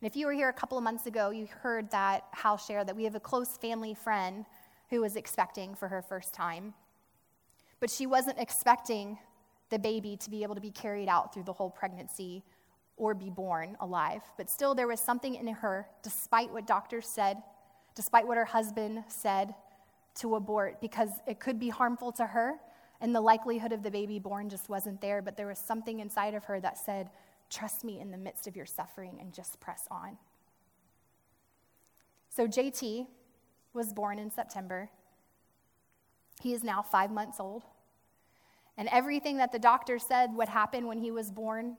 And 0.00 0.06
if 0.10 0.14
you 0.14 0.26
were 0.26 0.32
here 0.32 0.50
a 0.50 0.52
couple 0.52 0.76
of 0.76 0.84
months 0.84 1.06
ago, 1.06 1.30
you 1.30 1.46
heard 1.46 1.90
that 1.90 2.24
Hal 2.32 2.58
share 2.58 2.84
that 2.84 2.94
we 2.94 3.04
have 3.04 3.14
a 3.14 3.20
close 3.20 3.56
family 3.56 3.94
friend 3.94 4.44
who 4.90 5.00
was 5.00 5.16
expecting 5.16 5.74
for 5.74 5.88
her 5.88 6.02
first 6.02 6.34
time. 6.34 6.74
But 7.80 7.90
she 7.90 8.06
wasn't 8.06 8.38
expecting 8.38 9.18
the 9.70 9.78
baby 9.78 10.18
to 10.18 10.30
be 10.30 10.42
able 10.42 10.54
to 10.54 10.60
be 10.60 10.70
carried 10.70 11.08
out 11.08 11.32
through 11.32 11.44
the 11.44 11.52
whole 11.52 11.70
pregnancy 11.70 12.44
or 12.98 13.14
be 13.14 13.30
born 13.30 13.76
alive. 13.80 14.22
But 14.36 14.50
still, 14.50 14.74
there 14.74 14.86
was 14.86 15.00
something 15.00 15.34
in 15.34 15.46
her, 15.46 15.86
despite 16.02 16.52
what 16.52 16.66
doctors 16.66 17.06
said, 17.06 17.38
despite 17.94 18.26
what 18.26 18.36
her 18.36 18.44
husband 18.44 19.04
said, 19.08 19.54
to 20.16 20.34
abort 20.34 20.80
because 20.80 21.10
it 21.26 21.40
could 21.40 21.58
be 21.58 21.68
harmful 21.68 22.12
to 22.12 22.26
her 22.26 22.56
and 23.00 23.14
the 23.14 23.20
likelihood 23.20 23.72
of 23.72 23.82
the 23.82 23.90
baby 23.90 24.18
born 24.18 24.48
just 24.48 24.68
wasn't 24.68 25.00
there. 25.00 25.22
But 25.22 25.36
there 25.36 25.46
was 25.46 25.58
something 25.58 26.00
inside 26.00 26.34
of 26.34 26.44
her 26.44 26.60
that 26.60 26.78
said, 26.78 27.10
Trust 27.50 27.82
me 27.82 27.98
in 27.98 28.10
the 28.10 28.18
midst 28.18 28.46
of 28.46 28.56
your 28.56 28.66
suffering 28.66 29.16
and 29.20 29.32
just 29.32 29.58
press 29.58 29.86
on. 29.90 30.18
So 32.28 32.46
JT 32.46 33.06
was 33.72 33.94
born 33.94 34.18
in 34.18 34.30
September. 34.30 34.90
He 36.42 36.52
is 36.52 36.62
now 36.62 36.82
five 36.82 37.10
months 37.10 37.40
old. 37.40 37.62
And 38.76 38.88
everything 38.92 39.38
that 39.38 39.50
the 39.50 39.58
doctor 39.58 39.98
said 39.98 40.34
would 40.34 40.48
happen 40.48 40.86
when 40.86 40.98
he 40.98 41.10
was 41.10 41.30
born 41.30 41.78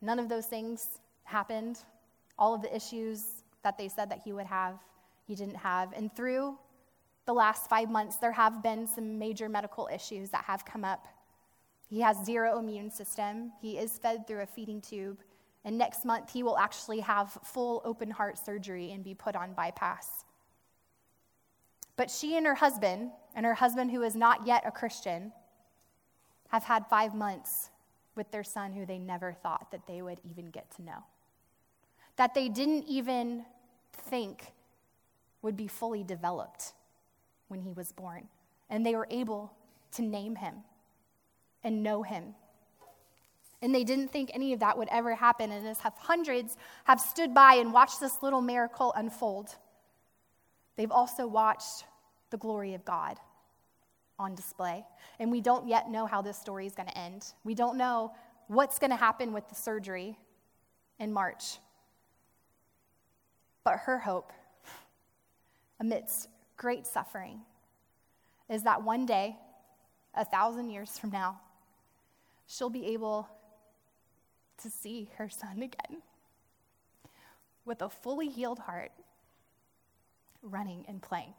None 0.00 0.18
of 0.18 0.28
those 0.28 0.46
things 0.46 1.00
happened. 1.24 1.78
All 2.38 2.54
of 2.54 2.62
the 2.62 2.74
issues 2.74 3.42
that 3.62 3.76
they 3.76 3.88
said 3.88 4.10
that 4.10 4.20
he 4.24 4.32
would 4.32 4.46
have, 4.46 4.78
he 5.26 5.34
didn't 5.34 5.56
have. 5.56 5.92
And 5.92 6.14
through 6.14 6.58
the 7.26 7.34
last 7.34 7.68
five 7.68 7.90
months, 7.90 8.16
there 8.16 8.32
have 8.32 8.62
been 8.62 8.86
some 8.86 9.18
major 9.18 9.48
medical 9.48 9.88
issues 9.92 10.30
that 10.30 10.44
have 10.44 10.64
come 10.64 10.84
up. 10.84 11.06
He 11.88 12.00
has 12.00 12.24
zero 12.24 12.58
immune 12.58 12.90
system. 12.90 13.52
He 13.60 13.78
is 13.78 13.98
fed 13.98 14.26
through 14.26 14.42
a 14.42 14.46
feeding 14.46 14.80
tube. 14.80 15.18
And 15.64 15.76
next 15.76 16.04
month, 16.04 16.32
he 16.32 16.42
will 16.42 16.56
actually 16.56 17.00
have 17.00 17.36
full 17.44 17.82
open 17.84 18.10
heart 18.10 18.38
surgery 18.38 18.92
and 18.92 19.04
be 19.04 19.14
put 19.14 19.36
on 19.36 19.52
bypass. 19.52 20.24
But 21.96 22.10
she 22.10 22.36
and 22.36 22.46
her 22.46 22.54
husband, 22.54 23.10
and 23.34 23.44
her 23.44 23.54
husband, 23.54 23.90
who 23.90 24.02
is 24.02 24.16
not 24.16 24.46
yet 24.46 24.62
a 24.64 24.70
Christian, 24.70 25.32
have 26.48 26.64
had 26.64 26.86
five 26.86 27.14
months 27.14 27.69
with 28.14 28.30
their 28.30 28.44
son 28.44 28.72
who 28.72 28.84
they 28.84 28.98
never 28.98 29.32
thought 29.32 29.70
that 29.70 29.86
they 29.86 30.02
would 30.02 30.18
even 30.28 30.50
get 30.50 30.70
to 30.76 30.82
know. 30.82 31.04
That 32.16 32.34
they 32.34 32.48
didn't 32.48 32.84
even 32.86 33.44
think 33.92 34.52
would 35.42 35.56
be 35.56 35.68
fully 35.68 36.04
developed 36.04 36.72
when 37.48 37.60
he 37.60 37.72
was 37.72 37.92
born. 37.92 38.28
And 38.68 38.84
they 38.84 38.94
were 38.94 39.08
able 39.10 39.52
to 39.92 40.02
name 40.02 40.36
him 40.36 40.54
and 41.64 41.82
know 41.82 42.02
him. 42.02 42.34
And 43.62 43.74
they 43.74 43.84
didn't 43.84 44.08
think 44.08 44.30
any 44.32 44.52
of 44.52 44.60
that 44.60 44.78
would 44.78 44.88
ever 44.90 45.14
happen. 45.14 45.50
And 45.50 45.66
as 45.66 45.80
have 45.80 45.94
hundreds 45.94 46.56
have 46.84 47.00
stood 47.00 47.34
by 47.34 47.54
and 47.54 47.72
watched 47.72 48.00
this 48.00 48.22
little 48.22 48.40
miracle 48.40 48.92
unfold, 48.96 49.56
they've 50.76 50.90
also 50.90 51.26
watched 51.26 51.84
the 52.30 52.38
glory 52.38 52.74
of 52.74 52.84
God 52.84 53.18
on 54.20 54.34
display. 54.34 54.84
And 55.18 55.30
we 55.30 55.40
don't 55.40 55.66
yet 55.66 55.90
know 55.90 56.06
how 56.06 56.22
this 56.22 56.38
story 56.38 56.66
is 56.66 56.74
going 56.74 56.88
to 56.88 56.96
end. 56.96 57.32
We 57.42 57.54
don't 57.54 57.76
know 57.76 58.12
what's 58.46 58.78
going 58.78 58.90
to 58.90 58.96
happen 58.96 59.32
with 59.32 59.48
the 59.48 59.54
surgery 59.54 60.18
in 60.98 61.12
March. 61.12 61.58
But 63.64 63.78
her 63.78 63.98
hope, 63.98 64.32
amidst 65.80 66.28
great 66.56 66.86
suffering, 66.86 67.40
is 68.48 68.62
that 68.64 68.82
one 68.82 69.06
day, 69.06 69.36
a 70.14 70.24
thousand 70.24 70.70
years 70.70 70.98
from 70.98 71.10
now, 71.10 71.40
she'll 72.46 72.70
be 72.70 72.86
able 72.86 73.28
to 74.62 74.68
see 74.68 75.08
her 75.16 75.30
son 75.30 75.62
again 75.62 76.02
with 77.64 77.80
a 77.80 77.88
fully 77.88 78.28
healed 78.28 78.58
heart, 78.58 78.90
running 80.42 80.84
and 80.88 81.00
playing. 81.00 81.32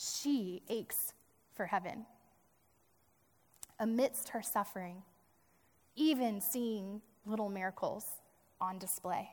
She 0.00 0.62
aches 0.70 1.12
for 1.54 1.66
heaven. 1.66 2.06
Amidst 3.78 4.30
her 4.30 4.40
suffering, 4.40 5.02
even 5.94 6.40
seeing 6.40 7.02
little 7.26 7.50
miracles 7.50 8.06
on 8.62 8.78
display. 8.78 9.28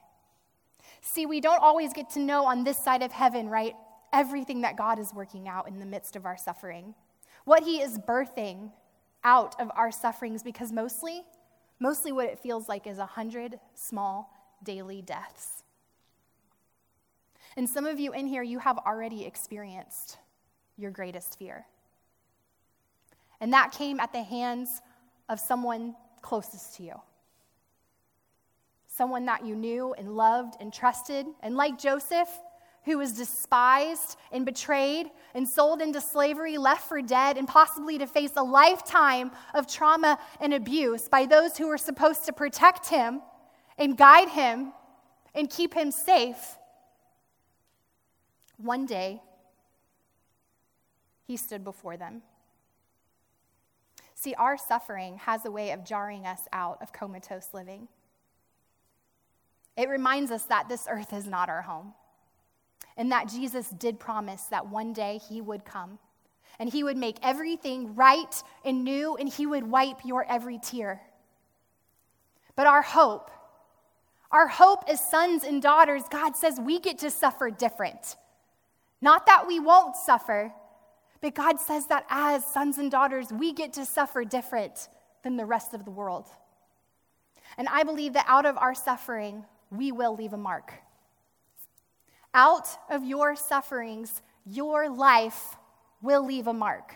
See, 1.01 1.25
we 1.25 1.39
don't 1.39 1.61
always 1.61 1.93
get 1.93 2.09
to 2.11 2.19
know 2.19 2.45
on 2.45 2.65
this 2.65 2.77
side 2.77 3.01
of 3.01 3.13
heaven, 3.13 3.47
right? 3.47 3.75
Everything 4.11 4.61
that 4.61 4.75
God 4.75 4.99
is 4.99 5.13
working 5.13 5.47
out 5.47 5.69
in 5.69 5.79
the 5.79 5.85
midst 5.85 6.17
of 6.17 6.25
our 6.25 6.37
suffering. 6.37 6.95
What 7.45 7.63
He 7.63 7.81
is 7.81 7.97
birthing 7.97 8.71
out 9.23 9.55
of 9.61 9.71
our 9.73 9.91
sufferings, 9.91 10.43
because 10.43 10.73
mostly, 10.73 11.23
mostly 11.79 12.11
what 12.11 12.25
it 12.25 12.39
feels 12.39 12.67
like 12.67 12.87
is 12.87 12.97
a 12.97 13.05
hundred 13.05 13.57
small 13.73 14.33
daily 14.63 15.01
deaths. 15.01 15.63
And 17.55 17.69
some 17.69 17.85
of 17.85 17.99
you 17.99 18.11
in 18.11 18.27
here, 18.27 18.43
you 18.43 18.59
have 18.59 18.77
already 18.79 19.25
experienced 19.25 20.17
your 20.77 20.91
greatest 20.91 21.37
fear. 21.37 21.65
And 23.39 23.53
that 23.53 23.71
came 23.71 23.99
at 23.99 24.13
the 24.13 24.23
hands 24.23 24.81
of 25.29 25.39
someone 25.39 25.95
closest 26.21 26.75
to 26.77 26.83
you. 26.83 27.01
Someone 28.87 29.25
that 29.25 29.45
you 29.45 29.55
knew 29.55 29.93
and 29.93 30.15
loved 30.15 30.55
and 30.59 30.73
trusted. 30.73 31.25
And 31.41 31.55
like 31.55 31.77
Joseph, 31.77 32.29
who 32.85 32.97
was 32.97 33.11
despised 33.11 34.17
and 34.31 34.45
betrayed 34.45 35.07
and 35.35 35.47
sold 35.47 35.81
into 35.81 36.01
slavery, 36.01 36.57
left 36.57 36.87
for 36.87 37.01
dead, 37.01 37.37
and 37.37 37.47
possibly 37.47 37.97
to 37.97 38.07
face 38.07 38.31
a 38.37 38.43
lifetime 38.43 39.31
of 39.53 39.67
trauma 39.67 40.17
and 40.39 40.53
abuse 40.53 41.07
by 41.07 41.25
those 41.25 41.57
who 41.57 41.67
were 41.67 41.77
supposed 41.77 42.25
to 42.25 42.33
protect 42.33 42.87
him 42.87 43.21
and 43.77 43.97
guide 43.97 44.29
him 44.29 44.71
and 45.35 45.49
keep 45.49 45.73
him 45.73 45.91
safe. 45.91 46.57
One 48.57 48.87
day, 48.87 49.21
he 51.27 51.37
stood 51.37 51.63
before 51.63 51.97
them. 51.97 52.21
See, 54.15 54.33
our 54.33 54.57
suffering 54.57 55.17
has 55.17 55.45
a 55.45 55.51
way 55.51 55.71
of 55.71 55.85
jarring 55.85 56.25
us 56.25 56.41
out 56.51 56.79
of 56.81 56.91
comatose 56.91 57.49
living. 57.53 57.87
It 59.75 59.89
reminds 59.89 60.31
us 60.31 60.43
that 60.45 60.69
this 60.69 60.87
earth 60.89 61.13
is 61.13 61.27
not 61.27 61.49
our 61.49 61.61
home, 61.61 61.93
and 62.95 63.11
that 63.11 63.29
Jesus 63.29 63.69
did 63.69 63.99
promise 63.99 64.43
that 64.45 64.69
one 64.69 64.93
day 64.93 65.19
he 65.29 65.39
would 65.39 65.65
come 65.65 65.99
and 66.59 66.71
he 66.71 66.83
would 66.83 66.97
make 66.97 67.17
everything 67.21 67.93
right 67.93 68.41
and 68.65 68.83
new, 68.83 69.15
and 69.15 69.29
he 69.29 69.45
would 69.45 69.63
wipe 69.63 70.03
your 70.03 70.25
every 70.27 70.57
tear. 70.57 71.01
But 72.55 72.65
our 72.65 72.81
hope, 72.81 73.29
our 74.31 74.47
hope 74.47 74.83
as 74.89 74.99
sons 74.99 75.43
and 75.43 75.61
daughters, 75.61 76.01
God 76.09 76.35
says 76.35 76.59
we 76.59 76.79
get 76.79 76.97
to 76.99 77.11
suffer 77.11 77.51
different. 77.51 78.15
Not 79.01 79.27
that 79.27 79.45
we 79.47 79.59
won't 79.59 79.95
suffer, 79.95 80.51
but 81.21 81.35
God 81.35 81.59
says 81.59 81.87
that 81.87 82.05
as 82.09 82.45
sons 82.45 82.77
and 82.77 82.91
daughters, 82.91 83.31
we 83.31 83.53
get 83.53 83.73
to 83.73 83.85
suffer 83.85 84.23
different 84.23 84.87
than 85.23 85.37
the 85.37 85.45
rest 85.45 85.73
of 85.73 85.85
the 85.85 85.91
world. 85.91 86.27
And 87.57 87.67
I 87.67 87.83
believe 87.83 88.13
that 88.13 88.25
out 88.27 88.45
of 88.45 88.57
our 88.57 88.75
suffering, 88.75 89.45
we 89.71 89.91
will 89.91 90.15
leave 90.15 90.33
a 90.33 90.37
mark. 90.37 90.73
Out 92.33 92.67
of 92.89 93.03
your 93.03 93.35
sufferings, 93.35 94.21
your 94.45 94.89
life 94.89 95.55
will 96.01 96.25
leave 96.25 96.47
a 96.47 96.53
mark. 96.53 96.95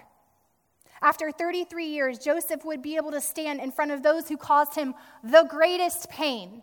After 1.01 1.31
33 1.31 1.85
years, 1.85 2.19
Joseph 2.19 2.63
would 2.63 2.83
be 2.83 2.95
able 2.95 3.11
to 3.11 3.21
stand 3.21 3.59
in 3.59 3.71
front 3.71 3.91
of 3.91 4.03
those 4.03 4.29
who 4.29 4.37
caused 4.37 4.75
him 4.75 4.93
the 5.23 5.47
greatest 5.49 6.09
pain 6.09 6.61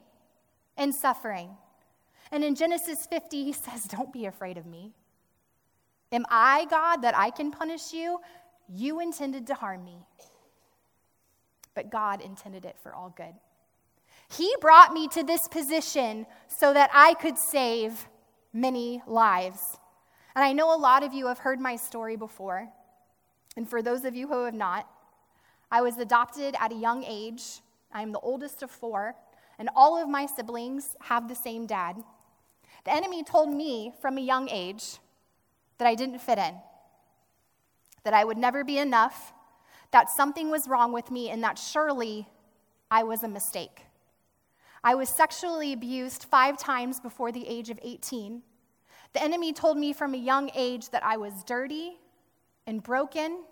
and 0.77 0.95
suffering. 0.95 1.51
And 2.31 2.45
in 2.45 2.55
Genesis 2.55 3.07
50, 3.07 3.45
he 3.45 3.53
says, 3.53 3.85
Don't 3.85 4.13
be 4.13 4.27
afraid 4.27 4.57
of 4.57 4.67
me. 4.67 4.93
Am 6.11 6.25
I 6.31 6.67
God 6.71 7.03
that 7.03 7.17
I 7.17 7.31
can 7.31 7.51
punish 7.51 7.93
you? 7.93 8.19
You 8.69 9.01
intended 9.01 9.47
to 9.49 9.55
harm 9.55 9.85
me, 9.85 9.99
but 11.75 11.91
God 11.91 12.21
intended 12.21 12.65
it 12.65 12.77
for 12.83 12.95
all 12.95 13.13
good. 13.17 13.35
He 14.31 14.55
brought 14.61 14.93
me 14.93 15.09
to 15.09 15.23
this 15.23 15.49
position 15.49 16.27
so 16.49 16.75
that 16.75 16.91
I 16.93 17.15
could 17.15 17.39
save 17.39 18.09
many 18.53 19.03
lives. 19.07 19.79
And 20.35 20.45
I 20.45 20.53
know 20.53 20.75
a 20.75 20.77
lot 20.77 21.03
of 21.03 21.15
you 21.15 21.27
have 21.29 21.39
heard 21.39 21.61
my 21.61 21.77
story 21.77 22.17
before. 22.17 22.69
And 23.57 23.69
for 23.69 23.83
those 23.83 24.05
of 24.05 24.15
you 24.15 24.29
who 24.29 24.45
have 24.45 24.55
not, 24.55 24.89
I 25.71 25.81
was 25.81 25.99
adopted 25.99 26.55
at 26.61 26.73
a 26.73 26.77
young 26.77 27.05
age. 27.05 27.61
I'm 27.93 28.13
the 28.13 28.21
oldest 28.21 28.63
of 28.63 28.71
four, 28.71 29.15
and 29.59 29.69
all 29.75 30.01
of 30.01 30.09
my 30.09 30.27
siblings 30.27 30.95
have 31.01 31.27
the 31.27 31.35
same 31.35 31.67
dad. 31.67 31.97
The 32.85 32.93
enemy 32.93 33.25
told 33.25 33.51
me 33.51 33.93
from 34.01 34.19
a 34.19 34.23
young 34.23 34.49
age 34.51 34.99
that 35.79 35.87
I 35.87 35.95
didn't 35.95 36.21
fit 36.21 36.39
in, 36.39 36.55
that 38.05 38.15
I 38.15 38.25
would 38.25 38.39
never 38.39 38.65
be 38.65 38.79
enough, 38.79 39.33
that 39.91 40.11
something 40.11 40.51
was 40.51 40.69
wrong 40.69 40.93
with 40.93 41.11
me, 41.11 41.31
and 41.31 41.43
that 41.43 41.59
surely 41.59 42.29
I 42.91 43.05
was 43.05 43.23
a 43.23 43.29
mistake. 43.29 43.87
I 44.83 44.95
was 44.95 45.09
sexually 45.09 45.73
abused 45.73 46.25
five 46.25 46.59
times 46.59 47.01
before 47.01 47.33
the 47.33 47.47
age 47.47 47.71
of 47.71 47.79
18. 47.83 48.43
The 49.13 49.23
enemy 49.23 49.53
told 49.53 49.79
me 49.79 49.93
from 49.93 50.15
a 50.15 50.19
young 50.19 50.51
age 50.55 50.91
that 50.91 51.05
I 51.05 51.17
was 51.17 51.45
dirty 51.45 51.99
and 52.67 52.83
broken, 52.83 53.45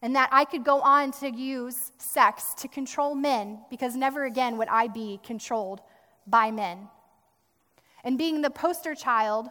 and 0.00 0.14
that 0.14 0.28
I 0.30 0.44
could 0.44 0.64
go 0.64 0.80
on 0.80 1.10
to 1.12 1.30
use 1.30 1.92
sex 1.98 2.54
to 2.58 2.68
control 2.68 3.14
men 3.14 3.60
because 3.68 3.96
never 3.96 4.24
again 4.24 4.56
would 4.58 4.68
I 4.68 4.88
be 4.88 5.18
controlled 5.24 5.80
by 6.26 6.50
men. 6.50 6.88
And 8.04 8.16
being 8.16 8.42
the 8.42 8.50
poster 8.50 8.94
child 8.94 9.48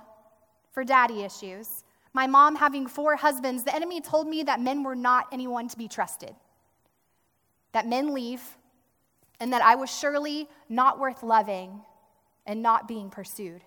for 0.78 0.84
daddy 0.84 1.24
issues, 1.24 1.84
my 2.14 2.28
mom 2.28 2.56
having 2.56 2.86
four 2.86 3.16
husbands, 3.16 3.64
the 3.64 3.74
enemy 3.74 4.00
told 4.00 4.28
me 4.28 4.44
that 4.44 4.62
men 4.62 4.84
were 4.84 4.96
not 4.96 5.26
anyone 5.32 5.68
to 5.68 5.76
be 5.76 5.88
trusted, 5.88 6.36
that 7.72 7.88
men 7.88 8.14
leave, 8.14 8.44
and 9.40 9.54
that 9.54 9.64
I 9.64 9.74
was 9.74 9.90
surely 9.90 10.48
not 10.70 11.00
worth 11.00 11.24
loving 11.24 11.82
and 12.46 12.62
not 12.62 12.88
being 12.88 13.10
pursued. 13.10 13.64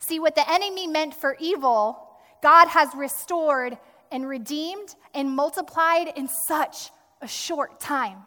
See, 0.00 0.18
what 0.18 0.34
the 0.34 0.50
enemy 0.50 0.88
meant 0.88 1.14
for 1.14 1.36
evil, 1.38 2.18
God 2.42 2.66
has 2.66 2.88
restored 2.96 3.78
and 4.10 4.26
redeemed 4.26 4.96
and 5.14 5.30
multiplied 5.30 6.08
in 6.16 6.26
such 6.48 6.90
a 7.20 7.28
short 7.28 7.78
time. 7.78 8.18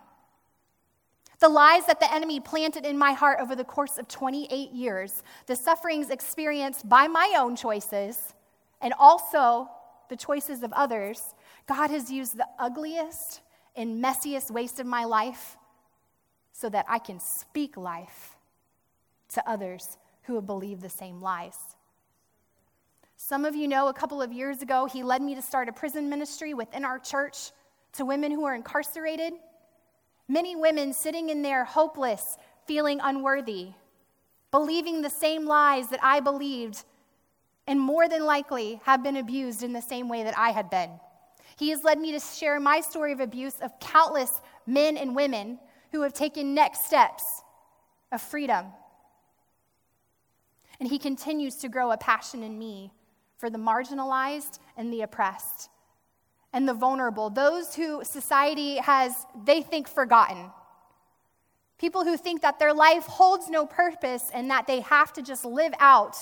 The 1.46 1.50
lies 1.50 1.86
that 1.86 2.00
the 2.00 2.12
enemy 2.12 2.40
planted 2.40 2.88
in 2.88 2.98
my 2.98 3.12
heart 3.12 3.38
over 3.40 3.56
the 3.56 3.64
course 3.64 4.00
of 4.00 4.08
28 4.08 4.72
years, 4.72 5.22
the 5.46 5.56
sufferings 5.56 6.10
experienced 6.10 6.90
by 6.90 7.08
my 7.08 7.36
own 7.38 7.56
choices, 7.56 8.34
and 8.82 8.96
also 8.98 9.70
the 10.10 10.16
choices 10.16 10.64
of 10.64 10.74
others, 10.74 11.36
God 11.68 11.92
has 11.92 12.10
used 12.10 12.36
the 12.36 12.48
ugliest 12.58 13.42
and 13.76 14.04
messiest 14.04 14.50
waste 14.50 14.80
of 14.80 14.88
my 14.88 15.04
life 15.04 15.56
so 16.52 16.68
that 16.70 16.88
I 16.90 16.98
can 16.98 17.20
speak 17.20 17.78
life 17.78 18.36
to 19.36 19.48
others 19.48 20.00
who 20.24 20.34
have 20.34 20.48
believed 20.48 20.82
the 20.82 20.90
same 20.90 21.22
lies. 21.22 21.60
Some 23.18 23.46
of 23.46 23.56
you 23.56 23.68
know 23.68 23.88
a 23.88 23.94
couple 23.94 24.20
of 24.20 24.34
years 24.34 24.64
ago, 24.64 24.88
he 24.88 25.04
led 25.04 25.22
me 25.22 25.36
to 25.36 25.44
start 25.44 25.70
a 25.70 25.74
prison 25.74 26.10
ministry 26.10 26.56
within 26.56 26.84
our 26.84 26.98
church 26.98 27.52
to 27.94 28.04
women 28.04 28.32
who 28.32 28.46
are 28.46 28.56
incarcerated. 28.56 29.34
Many 30.28 30.56
women 30.56 30.94
sitting 30.94 31.30
in 31.30 31.42
there 31.42 31.66
hopeless, 31.66 32.38
feeling 32.66 33.00
unworthy, 33.02 33.70
believing 34.52 35.02
the 35.02 35.10
same 35.10 35.46
lies 35.46 35.90
that 35.90 36.04
I 36.04 36.20
believed, 36.20 36.84
and 37.68 37.80
more 37.80 38.10
than 38.10 38.26
likely 38.26 38.82
have 38.86 39.04
been 39.04 39.18
abused 39.18 39.64
in 39.64 39.74
the 39.74 39.82
same 39.82 40.10
way 40.10 40.24
that 40.24 40.38
I 40.38 40.50
had 40.50 40.70
been. 40.70 40.92
He 41.58 41.70
has 41.70 41.84
led 41.84 42.00
me 42.00 42.12
to 42.12 42.20
share 42.20 42.60
my 42.60 42.82
story 42.82 43.12
of 43.12 43.20
abuse 43.20 43.56
of 43.62 43.80
countless 43.80 44.42
men 44.66 44.98
and 44.98 45.16
women 45.16 45.60
who 45.92 46.02
have 46.02 46.14
taken 46.14 46.54
next 46.54 46.86
steps 46.86 47.42
of 48.12 48.22
freedom. 48.22 48.66
And 50.80 50.90
he 50.90 51.00
continues 51.00 51.56
to 51.58 51.70
grow 51.70 51.92
a 51.92 51.98
passion 51.98 52.44
in 52.44 52.60
me 52.60 52.92
for 53.38 53.50
the 53.50 53.58
marginalized 53.58 54.60
and 54.76 54.92
the 54.92 55.02
oppressed 55.02 55.70
and 56.56 56.70
the 56.70 56.74
vulnerable, 56.74 57.30
those 57.30 57.76
who 57.76 58.02
society 58.06 58.78
has, 58.78 59.14
they 59.44 59.62
think, 59.62 59.90
forgotten. 59.90 60.50
People 61.78 62.06
who 62.06 62.16
think 62.16 62.44
that 62.44 62.60
their 62.60 62.74
life 62.74 63.04
holds 63.04 63.50
no 63.50 63.66
purpose 63.66 64.32
and 64.34 64.50
that 64.50 64.66
they 64.66 64.80
have 64.80 65.12
to 65.12 65.22
just 65.22 65.44
live 65.44 65.74
out 65.80 66.16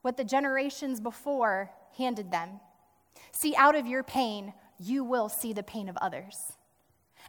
what 0.00 0.16
the 0.16 0.24
generations 0.24 1.00
before 1.00 1.70
handed 1.98 2.30
them. 2.30 2.60
See, 3.30 3.54
out 3.54 3.74
of 3.74 3.86
your 3.86 4.02
pain, 4.02 4.54
you 4.78 5.04
will 5.04 5.28
see 5.28 5.52
the 5.52 5.62
pain 5.62 5.90
of 5.90 5.98
others. 5.98 6.52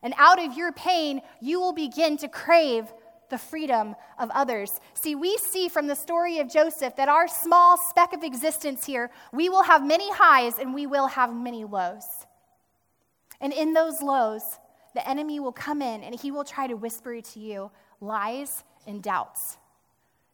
And 0.02 0.14
out 0.18 0.42
of 0.42 0.54
your 0.54 0.72
pain, 0.72 1.22
you 1.42 1.60
will 1.60 1.74
begin 1.74 2.16
to 2.20 2.30
crave 2.30 2.86
the 3.30 3.38
freedom 3.38 3.96
of 4.18 4.30
others. 4.32 4.80
See, 4.94 5.16
we 5.16 5.38
see 5.38 5.70
from 5.70 5.88
the 5.88 5.96
story 5.96 6.40
of 6.40 6.50
Joseph 6.50 6.96
that 6.96 7.10
our 7.10 7.28
small 7.28 7.78
speck 7.78 8.14
of 8.14 8.24
existence 8.24 8.86
here, 8.86 9.12
we 9.32 9.50
will 9.50 9.64
have 9.64 9.86
many 9.86 10.12
highs 10.12 10.60
and 10.60 10.74
we 10.74 10.88
will 10.88 11.08
have 11.08 11.34
many 11.34 11.66
lows. 11.66 12.06
And 13.40 13.54
in 13.54 13.74
those 13.74 14.02
lows, 14.02 14.44
the 14.94 15.08
enemy 15.08 15.40
will 15.40 15.52
come 15.52 15.82
in 15.82 16.04
and 16.04 16.20
he 16.20 16.32
will 16.32 16.44
try 16.44 16.68
to 16.68 16.76
whisper 16.76 17.22
to 17.22 17.40
you 17.40 17.72
lies 18.02 18.64
and 18.86 19.02
doubts. 19.04 19.58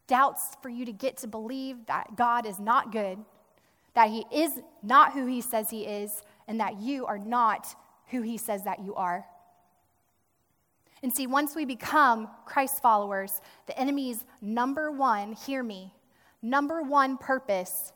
Doubts 0.06 0.56
for 0.62 0.68
you 0.68 0.84
to 0.84 0.92
get 0.92 1.16
to 1.18 1.26
believe 1.26 1.86
that 1.86 2.16
God 2.16 2.46
is 2.46 2.58
not 2.58 2.92
good, 2.92 3.18
that 3.94 4.10
he 4.10 4.24
is 4.32 4.60
not 4.82 5.12
who 5.12 5.26
he 5.26 5.40
says 5.40 5.70
he 5.70 5.84
is, 5.86 6.22
and 6.46 6.60
that 6.60 6.78
you 6.78 7.06
are 7.06 7.18
not 7.18 7.74
who 8.10 8.22
he 8.22 8.36
says 8.36 8.64
that 8.64 8.84
you 8.84 8.94
are. 8.94 9.26
And 11.04 11.12
see, 11.12 11.26
once 11.26 11.54
we 11.54 11.66
become 11.66 12.30
Christ 12.46 12.80
followers, 12.80 13.42
the 13.66 13.78
enemy's 13.78 14.24
number 14.40 14.90
one, 14.90 15.34
hear 15.34 15.62
me, 15.62 15.92
number 16.40 16.80
one 16.80 17.18
purpose 17.18 17.92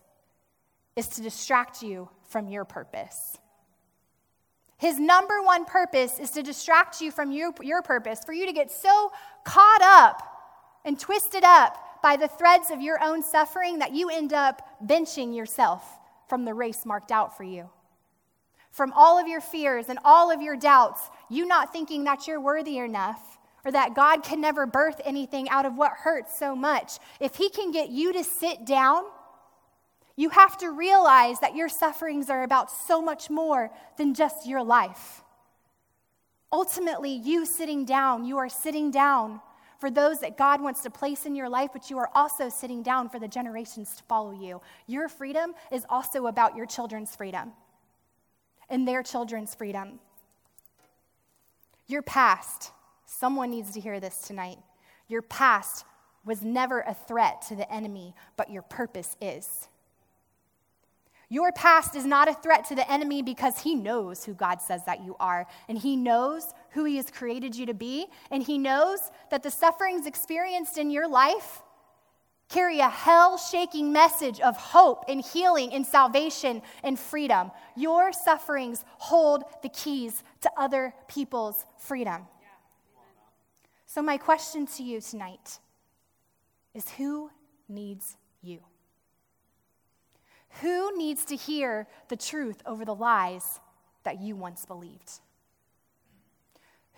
is 0.95 1.09
to 1.09 1.23
distract 1.23 1.83
you 1.83 2.11
from 2.29 2.49
your 2.49 2.67
purpose. 2.67 3.39
His 4.77 5.01
number 5.01 5.41
one 5.43 5.65
purpose 5.65 6.19
is 6.19 6.33
to 6.33 6.43
distract 6.43 7.01
you 7.01 7.11
from 7.11 7.33
your, 7.33 7.55
your 7.63 7.81
purpose, 7.81 8.21
for 8.27 8.35
you 8.35 8.45
to 8.45 8.53
get 8.53 8.71
so 8.71 9.11
caught 9.43 9.81
up 9.81 10.23
and 10.85 11.01
twisted 11.01 11.45
up 11.45 12.03
by 12.03 12.17
the 12.17 12.29
threads 12.29 12.71
of 12.71 12.83
your 12.83 13.03
own 13.03 13.23
suffering 13.23 13.79
that 13.79 13.95
you 13.95 14.11
end 14.11 14.35
up 14.35 14.69
benching 14.87 15.35
yourself 15.35 15.83
from 16.29 16.45
the 16.45 16.53
race 16.53 16.85
marked 16.85 17.11
out 17.11 17.35
for 17.39 17.45
you 17.45 17.71
from 18.71 18.93
all 18.95 19.19
of 19.19 19.27
your 19.27 19.41
fears 19.41 19.87
and 19.89 19.99
all 20.05 20.31
of 20.31 20.43
your 20.43 20.57
doubts, 20.57 21.11
you 21.29 21.47
not 21.47 21.73
thinking 21.73 22.05
that 22.05 22.27
you're 22.27 22.41
worthy 22.41 22.79
enough 22.79 23.39
or 23.65 23.73
that 23.73 23.95
God 23.95 24.23
can 24.23 24.41
never 24.41 24.67
birth 24.67 25.01
anything 25.05 25.49
out 25.49 25.67
of 25.67 25.77
what 25.77 25.93
hurts 25.93 26.39
so 26.39 26.55
much, 26.55 26.99
if 27.21 27.37
He 27.37 27.51
can 27.51 27.71
get 27.71 27.91
you 27.91 28.13
to 28.13 28.25
sit 28.25 28.65
down, 28.65 29.03
you 30.17 30.31
have 30.31 30.57
to 30.59 30.71
realize 30.71 31.41
that 31.41 31.55
your 31.55 31.69
sufferings 31.69 32.31
are 32.31 32.43
about 32.43 32.71
so 32.71 33.03
much 33.03 33.31
more 33.31 33.71
than 33.97 34.15
just 34.15 34.47
your 34.47 34.63
life. 34.63 35.23
Ultimately, 36.53 37.13
you 37.13 37.45
sitting 37.45 37.85
down, 37.85 38.25
you 38.25 38.39
are 38.39 38.49
sitting 38.49 38.91
down 38.91 39.41
for 39.79 39.91
those 39.91 40.21
that 40.21 40.37
God 40.37 40.61
wants 40.61 40.83
to 40.83 40.91
place 40.91 41.25
in 41.25 41.37
your 41.37 41.49
life, 41.49 41.71
but 41.73 41.91
you 41.91 41.99
are 41.99 42.11
also 42.15 42.49
sitting 42.49 42.83
down 42.83 43.09
for 43.09 43.19
the 43.19 43.29
generations 43.29 43.95
to 43.97 44.03
follow 44.05 44.33
you. 44.33 44.61
Your 44.87 45.09
freedom 45.09 45.55
is 45.71 45.87
also 45.89 46.27
about 46.27 46.57
your 46.57 46.67
children's 46.67 47.15
freedom 47.15 47.53
and 48.71 48.87
their 48.87 49.03
children's 49.03 49.55
freedom. 49.55 50.01
Your 51.87 52.03
past, 52.03 52.73
someone 53.07 53.51
needs 53.51 53.73
to 53.73 53.81
hear 53.81 53.99
this 54.01 54.21
tonight. 54.21 54.59
Your 55.09 55.23
past 55.23 55.85
was 56.25 56.43
never 56.43 56.81
a 56.81 56.95
threat 56.95 57.43
to 57.49 57.57
the 57.57 57.73
enemy, 57.73 58.15
but 58.37 58.51
your 58.51 58.63
purpose 58.63 59.17
is. 59.21 59.69
Your 61.31 61.53
past 61.53 61.95
is 61.95 62.07
not 62.07 62.29
a 62.29 62.35
threat 62.35 62.67
to 62.67 62.75
the 62.75 62.91
enemy 62.91 63.23
because 63.23 63.61
he 63.61 63.75
knows 63.75 64.25
who 64.25 64.33
God 64.33 64.63
says 64.63 64.85
that 64.87 65.05
you 65.05 65.15
are, 65.21 65.47
and 65.69 65.79
he 65.79 65.95
knows 65.97 66.55
who 66.71 66.85
he 66.85 66.97
has 66.97 67.11
created 67.11 67.55
you 67.55 67.67
to 67.67 67.75
be, 67.75 68.07
and 68.31 68.43
he 68.43 68.57
knows 68.57 69.11
that 69.31 69.43
the 69.43 69.51
sufferings 69.51 70.07
experienced 70.07 70.79
in 70.79 70.91
your 70.91 71.09
life 71.09 71.63
carry 72.49 72.81
a 72.81 72.89
hell 72.89 73.37
shaking 73.37 73.93
message 73.93 74.41
of 74.41 74.57
hope 74.57 75.05
and 75.09 75.25
healing 75.25 75.73
and 75.73 75.87
salvation 75.87 76.63
and 76.83 76.99
freedom. 76.99 77.51
Your 77.77 78.13
sufferings 78.13 78.85
hold 78.99 79.45
the 79.63 79.69
keys 79.69 80.23
to 80.41 80.51
other 80.57 80.95
people's 81.09 81.65
freedom. 81.77 82.27
So, 83.87 84.03
my 84.03 84.17
question 84.19 84.67
to 84.67 84.83
you 84.83 85.01
tonight 85.01 85.59
is 86.75 86.89
who 86.91 87.31
needs 87.69 88.17
you? 88.43 88.61
Who 90.61 90.97
needs 90.97 91.25
to 91.27 91.37
hear 91.37 91.87
the 92.09 92.17
truth 92.17 92.63
over 92.67 92.85
the 92.85 92.95
lies 92.95 93.61
that 94.05 94.21
you 94.21 94.37
once 94.37 94.65
believed? 94.65 95.21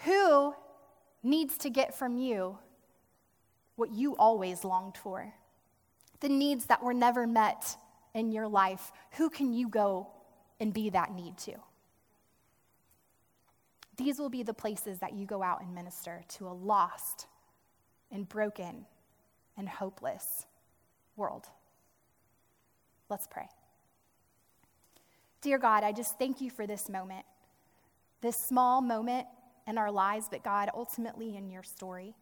Who 0.04 0.54
needs 1.22 1.58
to 1.58 1.70
get 1.70 1.94
from 1.94 2.16
you 2.16 2.58
what 3.76 3.90
you 3.90 4.16
always 4.16 4.64
longed 4.64 4.96
for? 4.96 5.32
The 6.20 6.28
needs 6.28 6.66
that 6.66 6.82
were 6.82 6.94
never 6.94 7.26
met 7.26 7.76
in 8.14 8.32
your 8.32 8.48
life, 8.48 8.92
who 9.12 9.30
can 9.30 9.52
you 9.52 9.68
go 9.68 10.08
and 10.58 10.72
be 10.72 10.90
that 10.90 11.12
need 11.12 11.36
to? 11.38 11.54
These 13.96 14.18
will 14.18 14.30
be 14.30 14.42
the 14.42 14.54
places 14.54 14.98
that 15.00 15.12
you 15.12 15.26
go 15.26 15.42
out 15.42 15.62
and 15.62 15.74
minister 15.74 16.22
to 16.36 16.48
a 16.48 16.52
lost 16.52 17.26
and 18.10 18.28
broken 18.28 18.86
and 19.56 19.68
hopeless 19.68 20.46
world. 21.16 21.46
Let's 23.08 23.26
pray. 23.26 23.48
Dear 25.42 25.58
God, 25.58 25.84
I 25.84 25.92
just 25.92 26.18
thank 26.18 26.40
you 26.40 26.50
for 26.50 26.66
this 26.66 26.88
moment, 26.88 27.24
this 28.20 28.36
small 28.36 28.80
moment 28.80 29.26
in 29.66 29.78
our 29.78 29.90
lives, 29.90 30.28
but 30.30 30.44
God, 30.44 30.70
ultimately 30.74 31.36
in 31.36 31.50
your 31.50 31.62
story. 31.62 32.14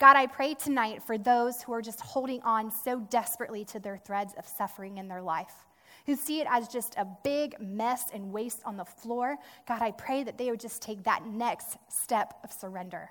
God, 0.00 0.16
I 0.16 0.28
pray 0.28 0.54
tonight 0.54 1.02
for 1.02 1.18
those 1.18 1.60
who 1.60 1.74
are 1.74 1.82
just 1.82 2.00
holding 2.00 2.40
on 2.40 2.70
so 2.70 3.00
desperately 3.10 3.66
to 3.66 3.78
their 3.78 3.98
threads 3.98 4.32
of 4.38 4.48
suffering 4.48 4.96
in 4.96 5.08
their 5.08 5.20
life, 5.20 5.52
who 6.06 6.16
see 6.16 6.40
it 6.40 6.46
as 6.50 6.68
just 6.68 6.94
a 6.96 7.06
big 7.22 7.54
mess 7.60 8.04
and 8.14 8.32
waste 8.32 8.62
on 8.64 8.78
the 8.78 8.84
floor, 8.86 9.36
God, 9.68 9.82
I 9.82 9.90
pray 9.90 10.24
that 10.24 10.38
they 10.38 10.50
would 10.50 10.58
just 10.58 10.80
take 10.80 11.04
that 11.04 11.26
next 11.26 11.76
step 11.90 12.32
of 12.42 12.50
surrender 12.50 13.10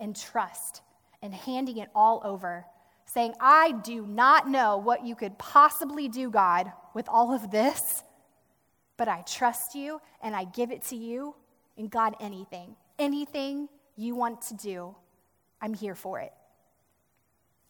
and 0.00 0.16
trust 0.16 0.82
and 1.22 1.32
handing 1.32 1.76
it 1.76 1.90
all 1.94 2.20
over, 2.24 2.66
saying, 3.04 3.34
I 3.38 3.74
do 3.84 4.04
not 4.04 4.48
know 4.48 4.78
what 4.78 5.06
you 5.06 5.14
could 5.14 5.38
possibly 5.38 6.08
do, 6.08 6.28
God, 6.28 6.72
with 6.92 7.08
all 7.08 7.32
of 7.32 7.52
this, 7.52 8.02
but 8.96 9.06
I 9.06 9.22
trust 9.22 9.76
you 9.76 10.00
and 10.20 10.34
I 10.34 10.42
give 10.42 10.72
it 10.72 10.82
to 10.86 10.96
you. 10.96 11.36
And 11.78 11.88
God, 11.88 12.16
anything, 12.18 12.74
anything 12.98 13.68
you 13.94 14.16
want 14.16 14.42
to 14.42 14.54
do, 14.54 14.96
I'm 15.66 15.74
here 15.74 15.96
for 15.96 16.20
it. 16.20 16.32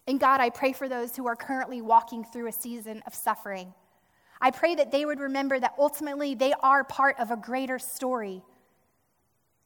And 0.06 0.20
God, 0.20 0.38
I 0.38 0.50
pray 0.50 0.74
for 0.74 0.86
those 0.86 1.16
who 1.16 1.26
are 1.26 1.34
currently 1.34 1.80
walking 1.80 2.24
through 2.24 2.46
a 2.46 2.52
season 2.52 3.02
of 3.06 3.14
suffering. 3.14 3.72
I 4.38 4.50
pray 4.50 4.74
that 4.74 4.92
they 4.92 5.06
would 5.06 5.18
remember 5.18 5.58
that 5.58 5.72
ultimately 5.78 6.34
they 6.34 6.52
are 6.60 6.84
part 6.84 7.18
of 7.18 7.30
a 7.30 7.36
greater 7.38 7.78
story. 7.78 8.42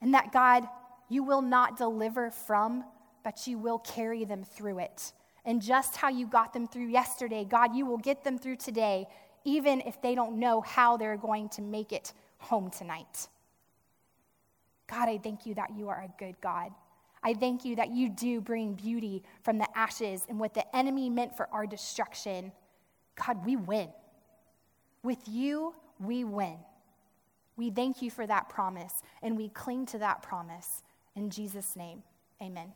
And 0.01 0.14
that, 0.14 0.31
God, 0.33 0.69
you 1.09 1.25
will 1.25 1.43
not 1.43 1.77
deliver 1.77 2.31
from, 2.31 2.85
but 3.25 3.49
you 3.49 3.59
will 3.59 3.81
carry 3.81 4.25
them 4.25 4.45
through 4.45 4.79
it. 4.79 5.12
And 5.45 5.61
just 5.61 5.97
how 5.97 6.09
you 6.09 6.29
got 6.29 6.53
them 6.53 6.69
through 6.69 6.87
yesterday, 6.87 7.45
God, 7.45 7.75
you 7.75 7.85
will 7.85 7.99
get 7.99 8.23
them 8.23 8.38
through 8.38 8.57
today, 8.57 9.09
even 9.45 9.81
if 9.81 10.01
they 10.01 10.14
don't 10.14 10.38
know 10.38 10.61
how 10.61 10.97
they're 10.97 11.16
going 11.16 11.49
to 11.49 11.62
make 11.62 11.90
it 11.90 12.12
home 12.38 12.71
tonight. 12.71 13.27
God, 14.88 15.09
I 15.09 15.19
thank 15.19 15.47
you 15.47 15.55
that 15.55 15.71
you 15.77 15.88
are 15.88 16.01
a 16.01 16.12
good 16.16 16.40
God. 16.40 16.71
I 17.22 17.35
thank 17.35 17.64
you 17.64 17.76
that 17.76 17.90
you 17.90 18.09
do 18.09 18.40
bring 18.40 18.74
beauty 18.74 19.22
from 19.42 19.59
the 19.59 19.68
ashes 19.76 20.24
and 20.28 20.40
what 20.40 20.54
the 20.54 20.76
enemy 20.76 21.11
meant 21.11 21.37
for 21.37 21.48
our 21.52 21.66
destruction. 21.66 22.52
God, 23.26 23.44
we 23.44 23.56
win. 23.56 23.88
With 25.02 25.28
you, 25.28 25.74
we 25.98 26.24
win. 26.24 26.56
We 27.56 27.70
thank 27.70 28.00
you 28.00 28.11
for 28.11 28.26
that 28.26 28.48
promise 28.48 29.02
and 29.22 29.37
we 29.37 29.50
cling 29.50 29.87
to 29.87 29.98
that 29.98 30.22
promise. 30.22 30.83
In 31.14 31.28
Jesus' 31.28 31.76
name, 31.76 32.02
amen. 32.42 32.72